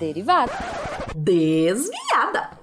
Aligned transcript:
Derivada. 0.00 0.50
Desviada. 1.14 2.58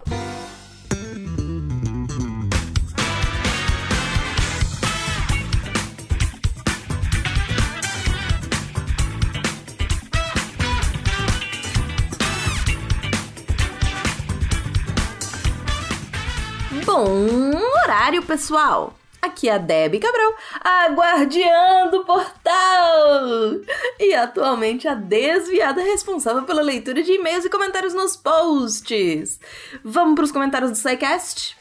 Bom 16.83 17.55
horário, 17.83 18.23
pessoal! 18.23 18.95
Aqui 19.27 19.49
é 19.49 19.55
a 19.55 19.57
Debbie 19.57 19.99
Cabral, 19.99 20.33
a 20.61 20.87
guardiã 20.87 21.89
do 21.91 22.05
portal! 22.05 23.59
E 23.99 24.15
atualmente 24.15 24.87
a 24.87 24.93
desviada 24.93 25.81
responsável 25.81 26.43
pela 26.43 26.61
leitura 26.61 27.03
de 27.03 27.11
e-mails 27.11 27.43
e 27.43 27.49
comentários 27.49 27.93
nos 27.93 28.15
posts. 28.15 29.37
Vamos 29.83 30.15
para 30.15 30.23
os 30.23 30.31
comentários 30.31 30.71
do 30.71 30.77
SciCast? 30.77 31.56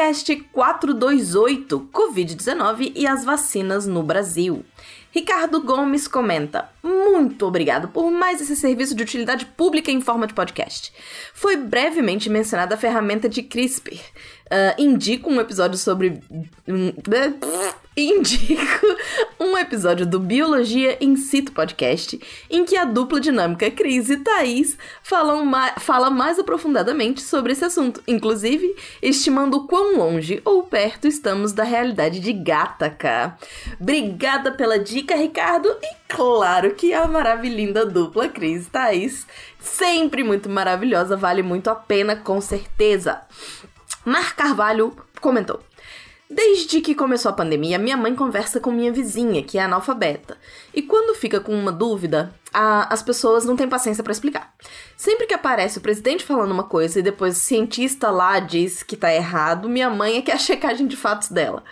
Cast 0.00 0.34
428 0.34 1.90
Covid-19 1.92 2.92
e 2.96 3.06
as 3.06 3.22
vacinas 3.22 3.86
no 3.86 4.02
Brasil. 4.02 4.64
Ricardo 5.10 5.60
Gomes 5.62 6.08
comenta: 6.08 6.70
Muito 6.82 7.46
obrigado 7.46 7.86
por 7.88 8.10
mais 8.10 8.40
esse 8.40 8.56
serviço 8.56 8.94
de 8.94 9.02
utilidade 9.02 9.44
pública 9.44 9.90
em 9.90 10.00
forma 10.00 10.26
de 10.26 10.32
podcast. 10.32 10.90
Foi 11.34 11.54
brevemente 11.54 12.30
mencionada 12.30 12.76
a 12.76 12.78
ferramenta 12.78 13.28
de 13.28 13.42
CRISPR. 13.42 13.92
Uh, 13.92 14.80
indico 14.80 15.28
um 15.28 15.38
episódio 15.38 15.76
sobre. 15.76 16.22
Indico 17.96 18.86
um 19.38 19.58
episódio 19.58 20.06
do 20.06 20.20
Biologia 20.20 20.96
in 21.00 21.16
Situ 21.16 21.52
podcast, 21.52 22.20
em 22.48 22.64
que 22.64 22.76
a 22.76 22.84
dupla 22.84 23.20
dinâmica 23.20 23.70
Cris 23.70 24.08
e 24.10 24.18
Thaís 24.18 24.78
falam 25.02 25.44
ma 25.44 25.72
fala 25.78 26.08
mais 26.08 26.38
aprofundadamente 26.38 27.20
sobre 27.20 27.52
esse 27.52 27.64
assunto, 27.64 28.02
inclusive 28.06 28.74
estimando 29.02 29.66
quão 29.66 29.96
longe 29.96 30.40
ou 30.44 30.62
perto 30.62 31.08
estamos 31.08 31.52
da 31.52 31.64
realidade 31.64 32.20
de 32.20 32.32
Gataca. 32.32 33.36
Obrigada 33.80 34.52
pela 34.52 34.78
dica, 34.78 35.16
Ricardo, 35.16 35.68
e 35.82 35.96
claro 36.08 36.74
que 36.74 36.94
a 36.94 37.06
maravilhosa 37.06 37.84
dupla 37.84 38.28
Cris 38.28 38.66
e 38.66 38.70
Thaís, 38.70 39.26
sempre 39.58 40.22
muito 40.22 40.48
maravilhosa, 40.48 41.16
vale 41.16 41.42
muito 41.42 41.68
a 41.68 41.74
pena, 41.74 42.14
com 42.14 42.40
certeza. 42.40 43.20
Mar 44.04 44.34
Carvalho 44.34 44.96
comentou. 45.20 45.60
Desde 46.32 46.80
que 46.80 46.94
começou 46.94 47.28
a 47.28 47.34
pandemia, 47.34 47.76
minha 47.76 47.96
mãe 47.96 48.14
conversa 48.14 48.60
com 48.60 48.70
minha 48.70 48.92
vizinha, 48.92 49.42
que 49.42 49.58
é 49.58 49.62
analfabeta. 49.62 50.38
E 50.72 50.80
quando 50.80 51.18
fica 51.18 51.40
com 51.40 51.52
uma 51.52 51.72
dúvida, 51.72 52.32
a, 52.54 52.94
as 52.94 53.02
pessoas 53.02 53.44
não 53.44 53.56
têm 53.56 53.68
paciência 53.68 54.04
para 54.04 54.12
explicar. 54.12 54.54
Sempre 54.96 55.26
que 55.26 55.34
aparece 55.34 55.78
o 55.78 55.80
presidente 55.80 56.24
falando 56.24 56.52
uma 56.52 56.62
coisa 56.62 57.00
e 57.00 57.02
depois 57.02 57.36
o 57.36 57.40
cientista 57.40 58.12
lá 58.12 58.38
diz 58.38 58.84
que 58.84 58.96
tá 58.96 59.12
errado, 59.12 59.68
minha 59.68 59.90
mãe 59.90 60.18
é 60.18 60.22
que 60.22 60.30
é 60.30 60.34
a 60.34 60.38
checagem 60.38 60.86
de 60.86 60.96
fatos 60.96 61.30
dela. 61.30 61.64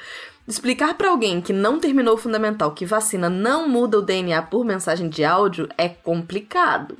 Explicar 0.49 0.95
para 0.95 1.11
alguém 1.11 1.43
que 1.43 1.53
não 1.53 1.79
terminou 1.79 2.15
o 2.15 2.17
fundamental 2.17 2.73
que 2.73 2.87
vacina 2.87 3.29
não 3.29 3.69
muda 3.69 3.99
o 3.99 4.03
DNA 4.03 4.41
por 4.41 4.65
mensagem 4.65 5.07
de 5.07 5.23
áudio 5.23 5.69
é 5.77 5.91
complicado. 5.91 6.97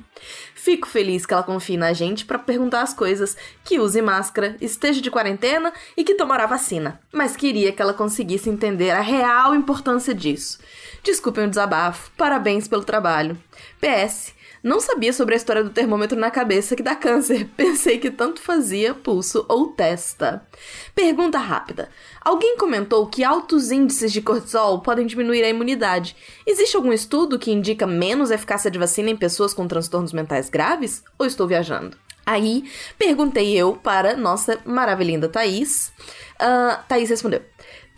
Fico 0.53 0.87
feliz 0.87 1.25
que 1.25 1.33
ela 1.33 1.41
confie 1.41 1.75
na 1.75 1.91
gente 1.91 2.25
para 2.25 2.37
perguntar 2.37 2.83
as 2.83 2.93
coisas, 2.93 3.35
que 3.63 3.79
use 3.79 4.03
máscara, 4.03 4.55
esteja 4.61 5.01
de 5.01 5.09
quarentena 5.09 5.73
e 5.97 6.03
que 6.03 6.13
tomará 6.13 6.45
vacina. 6.45 7.01
Mas 7.11 7.35
queria 7.35 7.71
que 7.71 7.81
ela 7.81 7.91
conseguisse 7.91 8.51
entender 8.51 8.91
a 8.91 9.01
real 9.01 9.55
importância 9.55 10.13
disso. 10.13 10.59
Desculpem 11.01 11.45
o 11.45 11.49
desabafo, 11.49 12.11
parabéns 12.15 12.67
pelo 12.67 12.83
trabalho. 12.83 13.35
PS, 13.81 14.35
não 14.61 14.79
sabia 14.79 15.13
sobre 15.13 15.33
a 15.33 15.37
história 15.37 15.63
do 15.63 15.69
termômetro 15.69 16.19
na 16.19 16.29
cabeça 16.29 16.75
que 16.75 16.83
dá 16.83 16.95
câncer. 16.95 17.47
Pensei 17.55 17.97
que 17.97 18.11
tanto 18.11 18.41
fazia 18.41 18.93
pulso 18.93 19.45
ou 19.47 19.67
testa. 19.67 20.45
Pergunta 20.93 21.37
rápida. 21.37 21.89
Alguém 22.21 22.57
comentou 22.57 23.07
que 23.07 23.23
altos 23.23 23.71
índices 23.71 24.11
de 24.11 24.21
cortisol 24.21 24.81
podem 24.81 25.05
diminuir 25.05 25.43
a 25.43 25.49
imunidade. 25.49 26.15
Existe 26.45 26.75
algum 26.75 26.91
estudo 26.91 27.39
que 27.39 27.51
indica 27.51 27.87
menos 27.87 28.31
eficácia 28.31 28.69
de 28.69 28.77
vacina 28.77 29.09
em 29.09 29.15
pessoas 29.15 29.53
com 29.53 29.67
transtornos 29.67 30.13
mentais 30.13 30.49
graves? 30.49 31.03
Ou 31.17 31.25
estou 31.25 31.47
viajando? 31.47 31.97
Aí, 32.29 32.69
perguntei 32.95 33.57
eu 33.57 33.73
para 33.73 34.15
nossa 34.15 34.59
maravilhinda 34.63 35.27
Thaís. 35.27 35.91
Uh, 36.35 36.77
Thaís 36.87 37.09
respondeu: 37.09 37.41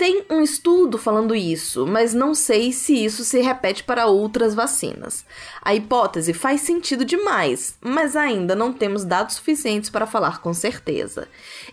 tem 0.01 0.23
um 0.31 0.41
estudo 0.41 0.97
falando 0.97 1.35
isso, 1.35 1.85
mas 1.85 2.11
não 2.11 2.33
sei 2.33 2.71
se 2.71 3.05
isso 3.05 3.23
se 3.23 3.39
repete 3.39 3.83
para 3.83 4.07
outras 4.07 4.55
vacinas. 4.55 5.23
A 5.61 5.75
hipótese 5.75 6.33
faz 6.33 6.61
sentido 6.61 7.05
demais, 7.05 7.77
mas 7.79 8.15
ainda 8.15 8.55
não 8.55 8.73
temos 8.73 9.05
dados 9.05 9.35
suficientes 9.35 9.91
para 9.91 10.07
falar 10.07 10.41
com 10.41 10.55
certeza. 10.55 11.27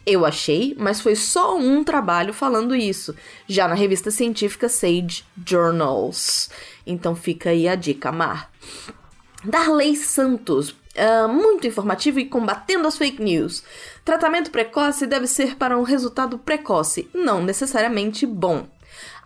Eu 0.04 0.26
achei, 0.26 0.76
mas 0.78 1.00
foi 1.00 1.16
só 1.16 1.56
um 1.56 1.82
trabalho 1.82 2.34
falando 2.34 2.76
isso, 2.76 3.16
já 3.48 3.66
na 3.66 3.74
revista 3.74 4.10
científica 4.10 4.68
Sage 4.68 5.24
Journals. 5.46 6.50
Então 6.86 7.16
fica 7.16 7.48
aí 7.48 7.66
a 7.66 7.74
dica, 7.74 8.12
Mar. 8.12 8.52
Darley 9.42 9.96
Santos 9.96 10.76
Uh, 10.98 11.28
muito 11.28 11.64
informativo 11.64 12.18
e 12.18 12.24
combatendo 12.24 12.88
as 12.88 12.98
fake 12.98 13.22
news. 13.22 13.62
Tratamento 14.08 14.50
precoce 14.50 15.06
deve 15.06 15.26
ser 15.26 15.54
para 15.56 15.76
um 15.76 15.82
resultado 15.82 16.38
precoce, 16.38 17.10
não 17.12 17.44
necessariamente 17.44 18.24
bom. 18.24 18.66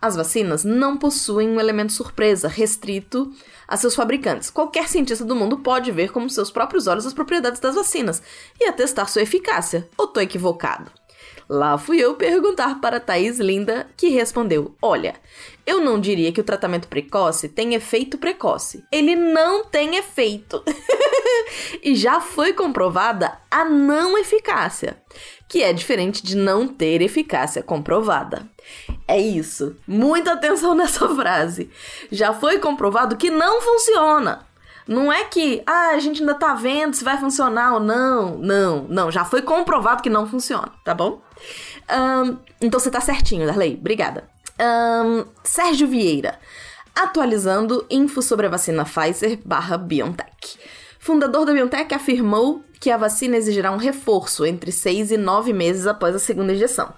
As 0.01 0.17
vacinas 0.17 0.65
não 0.65 0.97
possuem 0.97 1.47
um 1.47 1.57
elemento 1.57 1.93
surpresa 1.93 2.49
restrito 2.49 3.31
a 3.65 3.77
seus 3.77 3.95
fabricantes. 3.95 4.49
Qualquer 4.49 4.89
cientista 4.89 5.23
do 5.23 5.37
mundo 5.37 5.59
pode 5.59 5.89
ver 5.89 6.11
com 6.11 6.27
seus 6.27 6.51
próprios 6.51 6.85
olhos 6.85 7.05
as 7.05 7.13
propriedades 7.13 7.61
das 7.61 7.75
vacinas 7.75 8.21
e 8.59 8.65
atestar 8.65 9.07
sua 9.07 9.21
eficácia. 9.21 9.87
Ou 9.97 10.05
tô 10.05 10.19
equivocado? 10.19 10.91
Lá 11.47 11.77
fui 11.77 11.99
eu 11.99 12.15
perguntar 12.15 12.81
para 12.81 12.99
Thaís 12.99 13.39
Linda, 13.39 13.87
que 13.95 14.09
respondeu: 14.09 14.75
Olha, 14.81 15.15
eu 15.65 15.79
não 15.79 15.99
diria 15.99 16.31
que 16.31 16.41
o 16.41 16.43
tratamento 16.43 16.87
precoce 16.87 17.47
tem 17.47 17.73
efeito 17.73 18.17
precoce. 18.17 18.83
Ele 18.91 19.15
não 19.15 19.63
tem 19.63 19.95
efeito. 19.95 20.63
e 21.81 21.95
já 21.95 22.19
foi 22.19 22.53
comprovada 22.53 23.37
a 23.49 23.63
não 23.63 24.17
eficácia, 24.17 24.97
que 25.47 25.63
é 25.63 25.71
diferente 25.71 26.23
de 26.23 26.35
não 26.35 26.67
ter 26.67 27.01
eficácia 27.01 27.63
comprovada. 27.63 28.49
É 29.07 29.19
isso. 29.19 29.77
Muita 29.87 30.33
atenção 30.33 30.75
nessa 30.75 31.07
frase. 31.15 31.69
Já 32.11 32.33
foi 32.33 32.59
comprovado 32.59 33.15
que 33.15 33.29
não 33.29 33.61
funciona. 33.61 34.45
Não 34.85 35.11
é 35.13 35.23
que, 35.23 35.63
ah, 35.65 35.91
a 35.91 35.99
gente 35.99 36.19
ainda 36.19 36.35
tá 36.35 36.53
vendo 36.53 36.93
se 36.93 37.05
vai 37.05 37.17
funcionar 37.17 37.75
ou 37.75 37.79
não. 37.79 38.37
Não, 38.37 38.83
não. 38.89 39.09
Já 39.09 39.23
foi 39.23 39.41
comprovado 39.41 40.03
que 40.03 40.09
não 40.09 40.27
funciona, 40.27 40.73
tá 40.83 40.93
bom? 40.93 41.21
Um, 41.89 42.37
então 42.59 42.79
você 42.81 42.91
tá 42.91 42.99
certinho, 42.99 43.45
Darley. 43.45 43.77
Obrigada. 43.79 44.32
Um, 44.63 45.25
Sérgio 45.43 45.87
Vieira. 45.89 46.39
Atualizando 46.95 47.85
info 47.89 48.21
sobre 48.21 48.45
a 48.45 48.49
vacina 48.49 48.85
Pfizer 48.85 49.37
barra 49.43 49.77
BioNTech. 49.77 50.57
Fundador 50.99 51.45
da 51.45 51.51
BioNTech 51.51 51.93
afirmou 51.93 52.63
que 52.79 52.89
a 52.89 52.95
vacina 52.95 53.35
exigirá 53.35 53.71
um 53.73 53.77
reforço 53.77 54.45
entre 54.45 54.71
6 54.71 55.11
e 55.11 55.17
9 55.17 55.51
meses 55.51 55.85
após 55.85 56.15
a 56.15 56.19
segunda 56.19 56.53
injeção. 56.53 56.93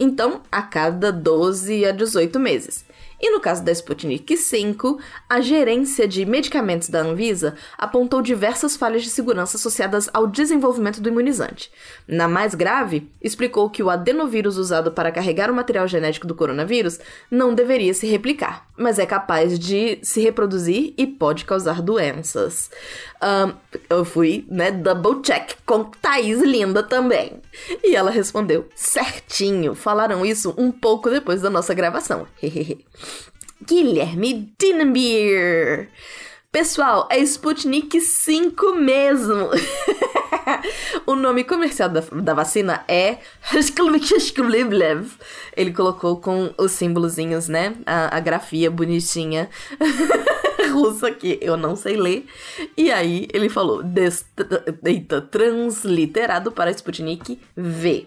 Então, 0.00 0.40
a 0.50 0.60
cada 0.62 1.12
12 1.12 1.84
a 1.84 1.92
18 1.92 2.40
meses. 2.40 2.84
E 3.26 3.30
no 3.30 3.40
caso 3.40 3.64
da 3.64 3.72
Sputnik 3.72 4.36
5, 4.36 5.00
a 5.26 5.40
gerência 5.40 6.06
de 6.06 6.26
medicamentos 6.26 6.90
da 6.90 7.00
Anvisa 7.00 7.54
apontou 7.78 8.20
diversas 8.20 8.76
falhas 8.76 9.02
de 9.02 9.08
segurança 9.08 9.56
associadas 9.56 10.10
ao 10.12 10.26
desenvolvimento 10.26 11.00
do 11.00 11.08
imunizante. 11.08 11.72
Na 12.06 12.28
mais 12.28 12.54
grave, 12.54 13.10
explicou 13.22 13.70
que 13.70 13.82
o 13.82 13.88
adenovírus 13.88 14.58
usado 14.58 14.92
para 14.92 15.10
carregar 15.10 15.50
o 15.50 15.54
material 15.54 15.88
genético 15.88 16.26
do 16.26 16.34
coronavírus 16.34 17.00
não 17.30 17.54
deveria 17.54 17.94
se 17.94 18.06
replicar, 18.06 18.68
mas 18.76 18.98
é 18.98 19.06
capaz 19.06 19.58
de 19.58 19.98
se 20.02 20.20
reproduzir 20.20 20.92
e 20.98 21.06
pode 21.06 21.46
causar 21.46 21.80
doenças. 21.80 22.70
Um, 23.22 23.54
eu 23.88 24.04
fui, 24.04 24.44
né, 24.50 24.70
double 24.70 25.22
check 25.22 25.52
com 25.64 25.84
Thaís 25.84 26.42
Linda 26.42 26.82
também. 26.82 27.40
E 27.82 27.94
ela 27.94 28.10
respondeu: 28.10 28.68
certinho, 28.74 29.74
falaram 29.74 30.24
isso 30.24 30.54
um 30.56 30.70
pouco 30.70 31.10
depois 31.10 31.40
da 31.40 31.50
nossa 31.50 31.74
gravação. 31.74 32.26
Guilherme 33.66 34.52
Dinenbier. 34.58 35.88
Pessoal, 36.54 37.08
é 37.10 37.18
Sputnik 37.18 38.00
5 38.00 38.76
mesmo. 38.76 39.50
o 41.04 41.16
nome 41.16 41.42
comercial 41.42 41.88
da, 41.88 42.00
da 42.00 42.32
vacina 42.32 42.84
é. 42.86 43.18
Ele 45.56 45.72
colocou 45.72 46.20
com 46.20 46.54
os 46.56 46.70
símbolozinhos, 46.70 47.48
né? 47.48 47.74
A, 47.84 48.16
a 48.16 48.20
grafia 48.20 48.70
bonitinha 48.70 49.50
russa 50.74 51.10
que 51.10 51.38
eu 51.40 51.56
não 51.56 51.76
sei 51.76 51.96
ler. 51.96 52.26
E 52.76 52.90
aí 52.90 53.28
ele 53.32 53.48
falou: 53.48 53.82
eita, 54.84 55.20
transliterado 55.20 56.50
para 56.50 56.70
Sputnik 56.70 57.40
V. 57.56 58.06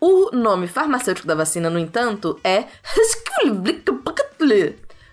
O 0.00 0.34
nome 0.34 0.66
farmacêutico 0.66 1.26
da 1.26 1.34
vacina, 1.34 1.68
no 1.68 1.78
entanto, 1.78 2.40
é 2.42 2.64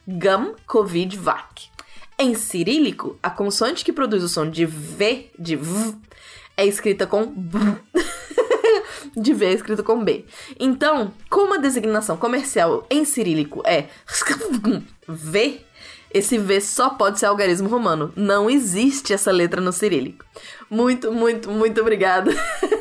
Gum 0.08 0.56
Covid 0.66 1.18
Vac. 1.18 1.66
Em 2.18 2.34
cirílico, 2.34 3.20
a 3.22 3.30
consoante 3.30 3.84
que 3.84 3.94
produz 3.94 4.24
o 4.24 4.30
som 4.30 4.50
de 4.50 4.66
V, 4.66 5.30
de 5.38 5.56
V, 5.56 5.94
é 6.56 6.66
escrita 6.66 7.06
com 7.06 7.26
B. 7.28 7.60
de 9.16 9.34
V 9.34 9.46
é 9.46 9.54
escrito 9.54 9.84
com 9.84 10.04
B. 10.04 10.26
Então, 10.60 11.14
como 11.30 11.54
a 11.54 11.58
designação 11.58 12.18
comercial 12.18 12.88
em 12.90 13.04
cirílico 13.06 13.62
é 13.66 13.88
V, 15.08 15.62
esse 16.14 16.38
V 16.38 16.62
só 16.62 16.90
pode 16.90 17.20
ser 17.20 17.26
algarismo 17.26 17.68
romano. 17.68 18.12
Não 18.16 18.50
existe 18.50 19.14
essa 19.14 19.32
letra 19.32 19.62
no 19.62 19.72
cirílico. 19.72 20.26
Muito, 20.70 21.12
muito, 21.12 21.50
muito 21.50 21.82
obrigada 21.82 22.32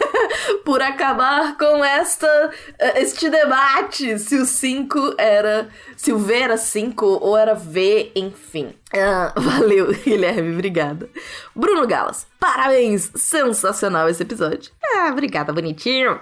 por 0.65 0.83
acabar 0.83 1.57
com 1.57 1.85
esta 1.85 2.51
eh, 2.79 3.03
este 3.03 3.31
debate 3.31 4.19
se 4.19 4.37
o 4.37 4.45
5 4.45 5.15
era 5.17 5.69
se 5.97 6.13
o 6.13 6.19
V 6.19 6.35
era 6.35 6.57
5 6.57 7.07
ou 7.07 7.37
era 7.37 7.55
V, 7.55 8.13
enfim. 8.15 8.75
Ah, 8.93 9.33
valeu, 9.39 9.93
Guilherme, 9.93 10.55
obrigada. 10.55 11.09
Bruno 11.55 11.87
Galas, 11.87 12.27
parabéns! 12.39 13.11
Sensacional 13.15 14.09
esse 14.09 14.23
episódio. 14.23 14.73
Ah, 14.83 15.11
obrigada, 15.13 15.53
bonitinho. 15.53 16.19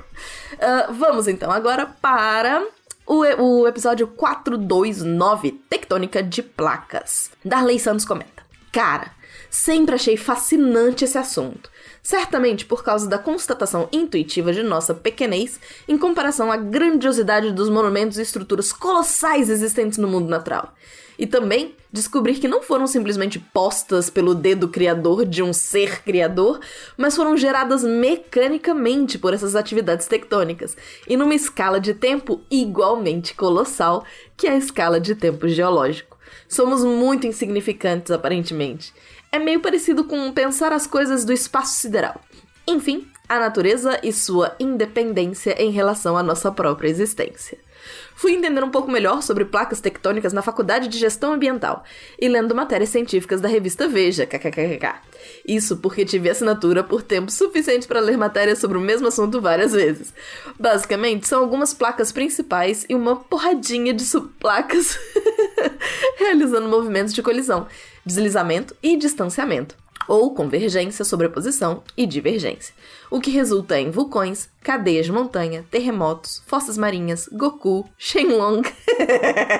Ah, 0.60 0.88
vamos 0.90 1.26
então 1.26 1.50
agora 1.50 1.86
para 2.00 2.62
o, 3.06 3.20
o 3.20 3.68
episódio 3.68 4.06
429, 4.06 5.52
Tectônica 5.68 6.22
de 6.22 6.42
Placas. 6.42 7.30
Darley 7.44 7.78
Santos 7.78 8.04
comenta. 8.04 8.42
Cara, 8.72 9.12
sempre 9.50 9.94
achei 9.94 10.16
fascinante 10.16 11.04
esse 11.04 11.16
assunto. 11.16 11.70
Certamente 12.02 12.66
por 12.66 12.82
causa 12.82 13.08
da 13.08 13.18
constatação 13.18 13.88
intuitiva 13.92 14.52
de 14.52 14.62
nossa 14.62 14.94
pequenez 14.94 15.60
em 15.86 15.96
comparação 15.96 16.50
à 16.50 16.56
grandiosidade 16.56 17.52
dos 17.52 17.68
monumentos 17.70 18.18
e 18.18 18.22
estruturas 18.22 18.72
colossais 18.72 19.48
existentes 19.48 19.98
no 19.98 20.08
mundo 20.08 20.28
natural. 20.28 20.74
E 21.18 21.26
também 21.26 21.74
descobrir 21.92 22.34
que 22.34 22.48
não 22.48 22.62
foram 22.62 22.86
simplesmente 22.86 23.38
postas 23.38 24.10
pelo 24.10 24.34
dedo 24.34 24.68
criador 24.68 25.24
de 25.24 25.42
um 25.42 25.52
ser 25.52 26.02
criador, 26.02 26.60
mas 26.96 27.14
foram 27.14 27.36
geradas 27.36 27.84
mecanicamente 27.84 29.18
por 29.18 29.32
essas 29.32 29.54
atividades 29.54 30.06
tectônicas, 30.06 30.76
e 31.06 31.16
numa 31.16 31.34
escala 31.34 31.78
de 31.78 31.94
tempo 31.94 32.40
igualmente 32.50 33.34
colossal, 33.34 34.04
que 34.36 34.46
é 34.46 34.50
a 34.50 34.56
escala 34.56 35.00
de 35.00 35.14
tempo 35.14 35.46
geológico. 35.46 36.18
Somos 36.48 36.84
muito 36.84 37.26
insignificantes, 37.26 38.10
aparentemente. 38.10 38.92
É 39.30 39.38
meio 39.38 39.60
parecido 39.60 40.04
com 40.04 40.32
pensar 40.32 40.72
as 40.72 40.86
coisas 40.86 41.24
do 41.24 41.32
espaço 41.32 41.78
sideral. 41.78 42.20
Enfim, 42.66 43.06
a 43.28 43.38
natureza 43.38 43.98
e 44.02 44.12
sua 44.12 44.54
independência 44.60 45.60
em 45.60 45.70
relação 45.70 46.16
à 46.16 46.22
nossa 46.22 46.52
própria 46.52 46.88
existência. 46.88 47.58
Fui 48.14 48.32
entender 48.32 48.62
um 48.62 48.70
pouco 48.70 48.90
melhor 48.90 49.22
sobre 49.22 49.44
placas 49.44 49.80
tectônicas 49.80 50.32
na 50.32 50.42
Faculdade 50.42 50.88
de 50.88 50.98
Gestão 50.98 51.32
Ambiental 51.32 51.84
e 52.18 52.28
lendo 52.28 52.54
matérias 52.54 52.90
científicas 52.90 53.40
da 53.40 53.48
revista 53.48 53.88
Veja, 53.88 54.24
kkkk. 54.24 54.94
Isso 55.46 55.78
porque 55.78 56.04
tive 56.04 56.30
assinatura 56.30 56.84
por 56.84 57.02
tempo 57.02 57.30
suficiente 57.30 57.88
para 57.88 58.00
ler 58.00 58.16
matérias 58.16 58.58
sobre 58.58 58.78
o 58.78 58.80
mesmo 58.80 59.08
assunto 59.08 59.40
várias 59.40 59.72
vezes. 59.72 60.14
Basicamente, 60.58 61.26
são 61.26 61.40
algumas 61.40 61.74
placas 61.74 62.12
principais 62.12 62.86
e 62.88 62.94
uma 62.94 63.16
porradinha 63.16 63.92
de 63.92 64.04
subplacas 64.04 64.98
realizando 66.16 66.68
movimentos 66.68 67.12
de 67.12 67.22
colisão, 67.22 67.66
deslizamento 68.06 68.74
e 68.82 68.96
distanciamento 68.96 69.83
ou 70.08 70.34
convergência, 70.34 71.04
sobreposição 71.04 71.82
e 71.96 72.06
divergência, 72.06 72.74
o 73.10 73.20
que 73.20 73.30
resulta 73.30 73.78
em 73.78 73.90
vulcões, 73.90 74.48
cadeias 74.62 75.06
de 75.06 75.12
montanha, 75.12 75.64
terremotos, 75.70 76.42
fossas 76.46 76.78
marinhas, 76.78 77.28
Goku, 77.32 77.88
Shenlong. 77.98 78.62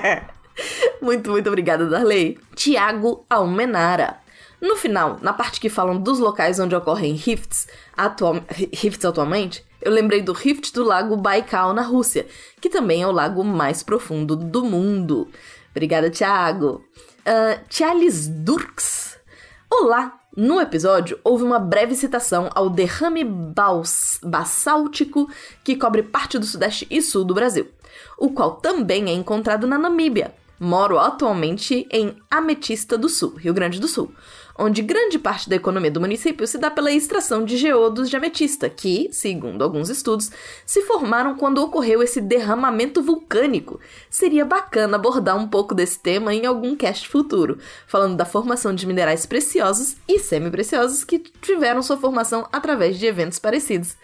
muito, 1.01 1.31
muito 1.31 1.47
obrigada, 1.47 1.87
Darley. 1.87 2.37
Tiago 2.55 3.25
Almenara. 3.29 4.19
No 4.61 4.75
final, 4.75 5.19
na 5.21 5.33
parte 5.33 5.59
que 5.59 5.69
falam 5.69 5.99
dos 5.99 6.17
locais 6.17 6.59
onde 6.59 6.75
ocorrem 6.75 7.13
rifts, 7.13 7.67
atual, 7.95 8.41
rifts 8.73 9.05
atualmente, 9.05 9.63
eu 9.81 9.91
lembrei 9.91 10.21
do 10.21 10.33
rift 10.33 10.73
do 10.73 10.83
lago 10.83 11.15
Baikal 11.15 11.73
na 11.73 11.83
Rússia, 11.83 12.25
que 12.59 12.69
também 12.69 13.03
é 13.03 13.07
o 13.07 13.11
lago 13.11 13.43
mais 13.43 13.83
profundo 13.83 14.35
do 14.35 14.65
mundo. 14.65 15.29
Obrigada, 15.69 16.09
Thiago. 16.09 16.83
Uh, 17.19 17.59
Charles 17.69 18.27
Durks. 18.27 19.19
Olá, 19.69 20.19
no 20.35 20.59
episódio, 20.59 21.17
houve 21.23 21.43
uma 21.43 21.59
breve 21.59 21.95
citação 21.95 22.49
ao 22.53 22.69
derrame 22.69 23.23
basáltico 24.21 25.29
que 25.63 25.77
cobre 25.77 26.03
parte 26.03 26.37
do 26.37 26.45
sudeste 26.45 26.85
e 26.89 27.01
sul 27.01 27.23
do 27.23 27.33
Brasil, 27.33 27.67
o 28.17 28.29
qual 28.29 28.57
também 28.57 29.09
é 29.09 29.13
encontrado 29.13 29.65
na 29.65 29.77
Namíbia. 29.77 30.33
Moro 30.59 30.99
atualmente 30.99 31.87
em 31.91 32.15
Ametista 32.29 32.97
do 32.97 33.07
Sul, 33.07 33.35
Rio 33.35 33.53
Grande 33.53 33.79
do 33.79 33.87
Sul, 33.87 34.13
onde 34.57 34.81
grande 34.81 35.19
parte 35.19 35.49
da 35.49 35.55
economia 35.55 35.91
do 35.91 35.99
município 35.99 36.47
se 36.47 36.57
dá 36.57 36.71
pela 36.71 36.91
extração 36.91 37.43
de 37.43 37.57
geodos 37.57 38.09
de 38.09 38.15
ametista, 38.15 38.69
que, 38.69 39.09
segundo 39.11 39.63
alguns 39.63 39.89
estudos, 39.89 40.31
se 40.65 40.81
formaram 40.83 41.35
quando 41.35 41.61
ocorreu 41.61 42.01
esse 42.01 42.21
derramamento 42.21 43.01
vulcânico. 43.01 43.79
Seria 44.09 44.45
bacana 44.45 44.95
abordar 44.95 45.37
um 45.37 45.47
pouco 45.47 45.75
desse 45.75 45.99
tema 45.99 46.33
em 46.33 46.45
algum 46.45 46.75
cast 46.75 47.07
futuro, 47.09 47.57
falando 47.85 48.15
da 48.15 48.25
formação 48.25 48.73
de 48.73 48.87
minerais 48.87 49.25
preciosos 49.25 49.95
e 50.07 50.19
semi-preciosos 50.19 51.03
que 51.03 51.19
tiveram 51.19 51.83
sua 51.83 51.97
formação 51.97 52.47
através 52.51 52.97
de 52.97 53.05
eventos 53.05 53.39
parecidos. 53.39 53.95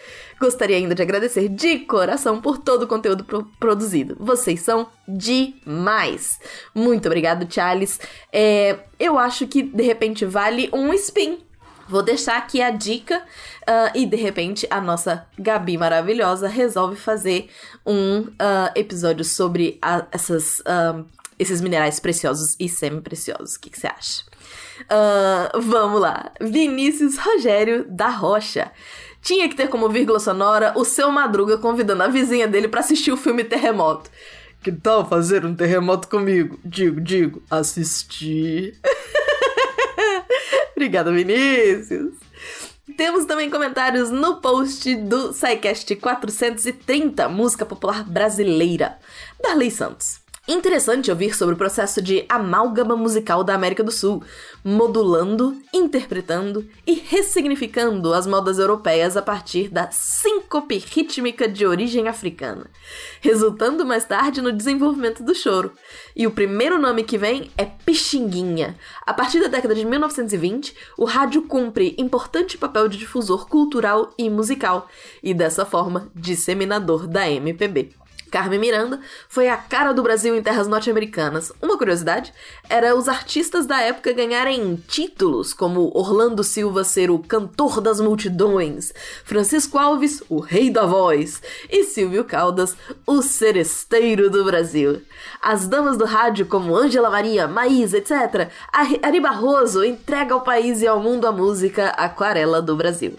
Gostaria 0.41 0.75
ainda 0.75 0.95
de 0.95 1.03
agradecer 1.03 1.47
de 1.49 1.77
coração 1.81 2.41
por 2.41 2.57
todo 2.57 2.81
o 2.81 2.87
conteúdo 2.87 3.23
pro 3.23 3.45
produzido. 3.59 4.17
Vocês 4.19 4.61
são 4.61 4.87
demais! 5.07 6.39
Muito 6.73 7.05
obrigado, 7.05 7.45
Charles. 7.47 7.99
É, 8.33 8.79
eu 8.99 9.19
acho 9.19 9.45
que 9.45 9.61
de 9.61 9.83
repente 9.83 10.25
vale 10.25 10.67
um 10.73 10.91
spin. 10.95 11.37
Vou 11.87 12.01
deixar 12.01 12.37
aqui 12.37 12.59
a 12.59 12.71
dica 12.71 13.19
uh, 13.19 13.91
e 13.93 14.07
de 14.07 14.15
repente 14.17 14.65
a 14.71 14.81
nossa 14.81 15.27
Gabi 15.37 15.77
maravilhosa 15.77 16.47
resolve 16.47 16.95
fazer 16.95 17.47
um 17.85 18.21
uh, 18.21 18.71
episódio 18.75 19.23
sobre 19.23 19.77
a, 19.79 20.07
essas, 20.11 20.61
uh, 20.61 21.05
esses 21.37 21.61
minerais 21.61 21.99
preciosos 21.99 22.55
e 22.59 22.67
semi-preciosos. 22.67 23.57
O 23.57 23.59
que, 23.59 23.77
você 23.77 23.85
acha? 23.85 24.23
vamos 25.61 26.01
lá. 26.01 26.31
Vinícius 26.41 27.15
Rogério 27.17 27.85
da 27.87 28.09
Rocha. 28.09 28.71
Tinha 29.21 29.47
que 29.47 29.55
ter 29.55 29.69
como 29.69 29.89
vírgula 29.89 30.19
sonora 30.19 30.73
o 30.75 30.83
seu 30.83 31.11
Madruga 31.11 31.57
convidando 31.57 32.03
a 32.03 32.07
vizinha 32.07 32.47
dele 32.47 32.67
para 32.67 32.79
assistir 32.79 33.11
o 33.11 33.17
filme 33.17 33.43
Terremoto. 33.43 34.09
Que 34.63 34.71
tal 34.71 35.07
fazer 35.07 35.43
um 35.43 35.55
terremoto 35.55 36.07
comigo? 36.07 36.59
Digo, 36.63 37.01
digo, 37.01 37.41
assistir. 37.49 38.79
Obrigada, 40.77 41.11
Vinícius. 41.11 42.13
Temos 42.95 43.25
também 43.25 43.49
comentários 43.49 44.11
no 44.11 44.39
post 44.39 44.95
do 44.95 45.33
SciCast 45.33 45.95
430, 45.95 47.27
música 47.27 47.65
popular 47.65 48.03
brasileira. 48.03 48.99
Darley 49.41 49.71
Santos. 49.71 50.20
Interessante 50.47 51.11
ouvir 51.11 51.35
sobre 51.35 51.53
o 51.53 51.57
processo 51.57 52.01
de 52.01 52.25
amálgama 52.27 52.95
musical 52.95 53.43
da 53.43 53.53
América 53.53 53.83
do 53.83 53.91
Sul, 53.91 54.23
modulando, 54.63 55.55
interpretando 55.71 56.67
e 56.85 56.95
ressignificando 56.95 58.11
as 58.11 58.25
modas 58.25 58.57
europeias 58.57 59.15
a 59.15 59.21
partir 59.21 59.69
da 59.69 59.91
síncope 59.91 60.79
rítmica 60.79 61.47
de 61.47 61.63
origem 61.63 62.07
africana, 62.07 62.65
resultando 63.21 63.85
mais 63.85 64.03
tarde 64.03 64.41
no 64.41 64.51
desenvolvimento 64.51 65.21
do 65.21 65.35
choro. 65.35 65.73
E 66.15 66.25
o 66.25 66.31
primeiro 66.31 66.81
nome 66.81 67.03
que 67.03 67.19
vem 67.19 67.51
é 67.55 67.63
Pixinguinha. 67.63 68.75
A 69.05 69.13
partir 69.13 69.41
da 69.41 69.47
década 69.47 69.75
de 69.75 69.85
1920, 69.85 70.75
o 70.97 71.05
rádio 71.05 71.43
cumpre 71.43 71.95
importante 71.99 72.57
papel 72.57 72.87
de 72.87 72.97
difusor 72.97 73.47
cultural 73.47 74.11
e 74.17 74.27
musical, 74.27 74.89
e 75.21 75.35
dessa 75.35 75.67
forma, 75.67 76.11
disseminador 76.15 77.05
da 77.05 77.29
MPB. 77.29 78.00
Carmen 78.31 78.59
Miranda 78.59 79.01
foi 79.27 79.49
a 79.49 79.57
cara 79.57 79.93
do 79.93 80.01
Brasil 80.01 80.33
em 80.33 80.41
terras 80.41 80.65
norte-americanas. 80.65 81.51
Uma 81.61 81.77
curiosidade 81.77 82.33
era 82.69 82.95
os 82.95 83.09
artistas 83.09 83.65
da 83.65 83.81
época 83.81 84.13
ganharem 84.13 84.81
títulos, 84.87 85.53
como 85.53 85.91
Orlando 85.93 86.41
Silva 86.41 86.85
ser 86.85 87.11
o 87.11 87.19
cantor 87.19 87.81
das 87.81 87.99
multidões, 87.99 88.93
Francisco 89.25 89.77
Alves, 89.77 90.23
o 90.29 90.39
rei 90.39 90.69
da 90.69 90.85
voz, 90.85 91.41
e 91.69 91.83
Silvio 91.83 92.23
Caldas, 92.23 92.77
o 93.05 93.21
seresteiro 93.21 94.29
do 94.29 94.45
Brasil. 94.45 95.01
As 95.41 95.67
damas 95.67 95.97
do 95.97 96.05
rádio, 96.05 96.45
como 96.45 96.75
Ângela 96.75 97.09
Maria, 97.09 97.49
Maísa, 97.49 97.97
etc., 97.97 98.49
Ari 98.71 99.19
Barroso 99.19 99.83
entrega 99.83 100.33
ao 100.33 100.41
país 100.41 100.81
e 100.81 100.87
ao 100.87 101.01
mundo 101.01 101.27
a 101.27 101.31
música 101.33 101.89
Aquarela 101.89 102.61
do 102.61 102.77
Brasil. 102.77 103.17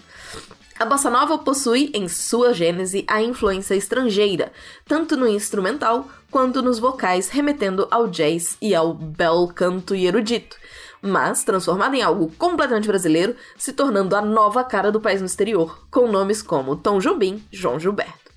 A 0.83 0.85
bossa 0.85 1.09
nova 1.09 1.39
possui 1.39 1.93
em 1.95 2.09
sua 2.09 2.53
gênese 2.53 3.05
a 3.07 3.23
influência 3.23 3.77
estrangeira, 3.77 4.51
tanto 4.85 5.17
no 5.17 5.29
instrumental 5.29 6.09
quanto 6.29 6.61
nos 6.61 6.81
vocais, 6.81 7.29
remetendo 7.29 7.87
ao 7.89 8.09
jazz 8.09 8.57
e 8.61 8.75
ao 8.75 8.93
bel 8.93 9.47
canto 9.55 9.95
e 9.95 10.09
erudito, 10.09 10.57
mas 11.01 11.45
transformada 11.45 11.97
em 11.97 12.03
algo 12.03 12.33
completamente 12.37 12.89
brasileiro, 12.89 13.37
se 13.57 13.73
tornando 13.73 14.17
a 14.17 14.21
nova 14.21 14.65
cara 14.65 14.91
do 14.91 15.01
país 15.01 15.21
no 15.21 15.27
exterior, 15.27 15.87
com 15.89 16.11
nomes 16.11 16.43
como 16.43 16.75
Tom 16.75 16.99
Jobim, 16.99 17.41
João 17.53 17.79
Gilberto. 17.79 18.33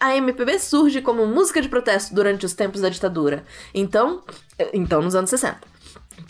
A 0.00 0.16
MPB 0.16 0.58
surge 0.58 1.02
como 1.02 1.26
música 1.26 1.60
de 1.60 1.68
protesto 1.68 2.14
durante 2.14 2.46
os 2.46 2.54
tempos 2.54 2.80
da 2.80 2.88
ditadura, 2.88 3.44
então, 3.74 4.22
então 4.72 5.02
nos 5.02 5.14
anos 5.14 5.28
60 5.28 5.79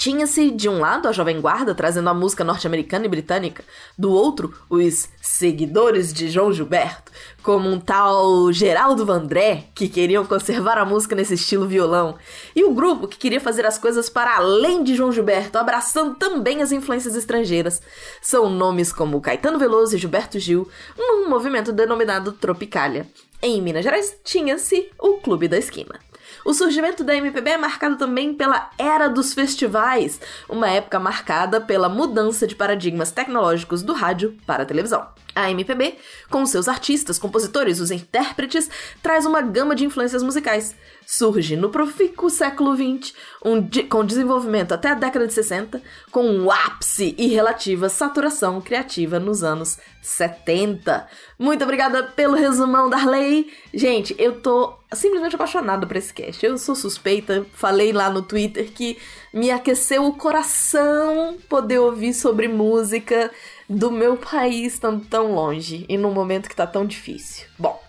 Tinha-se, 0.00 0.50
de 0.50 0.66
um 0.66 0.78
lado, 0.78 1.08
a 1.08 1.12
Jovem 1.12 1.42
Guarda 1.42 1.74
trazendo 1.74 2.08
a 2.08 2.14
música 2.14 2.42
norte-americana 2.42 3.04
e 3.04 3.08
britânica, 3.10 3.62
do 3.98 4.10
outro, 4.10 4.54
os 4.70 5.10
seguidores 5.20 6.10
de 6.10 6.30
João 6.30 6.50
Gilberto, 6.54 7.12
como 7.42 7.68
um 7.68 7.78
tal 7.78 8.50
Geraldo 8.50 9.04
Vandré, 9.04 9.64
que 9.74 9.90
queriam 9.90 10.24
conservar 10.24 10.78
a 10.78 10.86
música 10.86 11.14
nesse 11.14 11.34
estilo 11.34 11.68
violão, 11.68 12.16
e 12.56 12.64
o 12.64 12.72
grupo 12.72 13.06
que 13.06 13.18
queria 13.18 13.42
fazer 13.42 13.66
as 13.66 13.76
coisas 13.76 14.08
para 14.08 14.36
além 14.36 14.82
de 14.82 14.94
João 14.94 15.12
Gilberto, 15.12 15.58
abraçando 15.58 16.14
também 16.14 16.62
as 16.62 16.72
influências 16.72 17.14
estrangeiras. 17.14 17.82
São 18.22 18.48
nomes 18.48 18.94
como 18.94 19.20
Caetano 19.20 19.58
Veloso 19.58 19.96
e 19.96 19.98
Gilberto 19.98 20.38
Gil, 20.38 20.66
num 20.96 21.28
movimento 21.28 21.72
denominado 21.72 22.32
Tropicália. 22.32 23.06
Em 23.42 23.60
Minas 23.60 23.84
Gerais, 23.84 24.16
tinha-se 24.24 24.90
o 24.98 25.18
Clube 25.18 25.46
da 25.46 25.58
Esquina. 25.58 26.00
O 26.50 26.52
surgimento 26.52 27.04
da 27.04 27.14
MPB 27.14 27.50
é 27.50 27.56
marcado 27.56 27.96
também 27.96 28.34
pela 28.34 28.70
era 28.76 29.06
dos 29.06 29.32
festivais, 29.32 30.20
uma 30.48 30.68
época 30.68 30.98
marcada 30.98 31.60
pela 31.60 31.88
mudança 31.88 32.44
de 32.44 32.56
paradigmas 32.56 33.12
tecnológicos 33.12 33.84
do 33.84 33.92
rádio 33.92 34.36
para 34.44 34.64
a 34.64 34.66
televisão. 34.66 35.06
A 35.42 35.50
MPB, 35.50 35.96
com 36.28 36.44
seus 36.46 36.68
artistas, 36.68 37.18
compositores, 37.18 37.80
os 37.80 37.90
intérpretes, 37.90 38.70
traz 39.02 39.26
uma 39.26 39.40
gama 39.40 39.74
de 39.74 39.84
influências 39.84 40.22
musicais. 40.22 40.74
Surge 41.06 41.56
no 41.56 41.70
profícuo 41.70 42.30
século 42.30 42.76
XX, 42.76 43.12
um 43.44 43.60
com 43.88 44.04
desenvolvimento 44.04 44.72
até 44.72 44.90
a 44.90 44.94
década 44.94 45.26
de 45.26 45.32
60, 45.32 45.82
com 46.10 46.24
um 46.24 46.50
ápice 46.50 47.14
e 47.18 47.26
relativa 47.28 47.88
saturação 47.88 48.60
criativa 48.60 49.18
nos 49.18 49.42
anos 49.42 49.78
70. 50.02 51.06
Muito 51.38 51.64
obrigada 51.64 52.04
pelo 52.04 52.36
resumão, 52.36 52.88
Darley. 52.88 53.52
Gente, 53.74 54.14
eu 54.18 54.40
tô 54.40 54.74
simplesmente 54.92 55.34
apaixonada 55.34 55.86
por 55.86 55.96
esse 55.96 56.12
cast. 56.12 56.44
Eu 56.44 56.56
sou 56.58 56.74
suspeita, 56.74 57.44
falei 57.54 57.92
lá 57.92 58.08
no 58.08 58.22
Twitter 58.22 58.70
que 58.72 58.96
me 59.32 59.50
aqueceu 59.50 60.04
o 60.04 60.14
coração 60.14 61.38
poder 61.48 61.78
ouvir 61.78 62.14
sobre 62.14 62.48
música 62.48 63.30
do 63.70 63.88
meu 63.92 64.16
país 64.16 64.74
estando 64.74 65.04
tão 65.06 65.32
longe 65.32 65.86
e 65.88 65.96
num 65.96 66.10
momento 66.12 66.48
que 66.48 66.56
tá 66.56 66.66
tão 66.66 66.84
difícil. 66.84 67.46
Bom, 67.56 67.80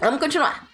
vamos 0.00 0.18
continuar. 0.18 0.66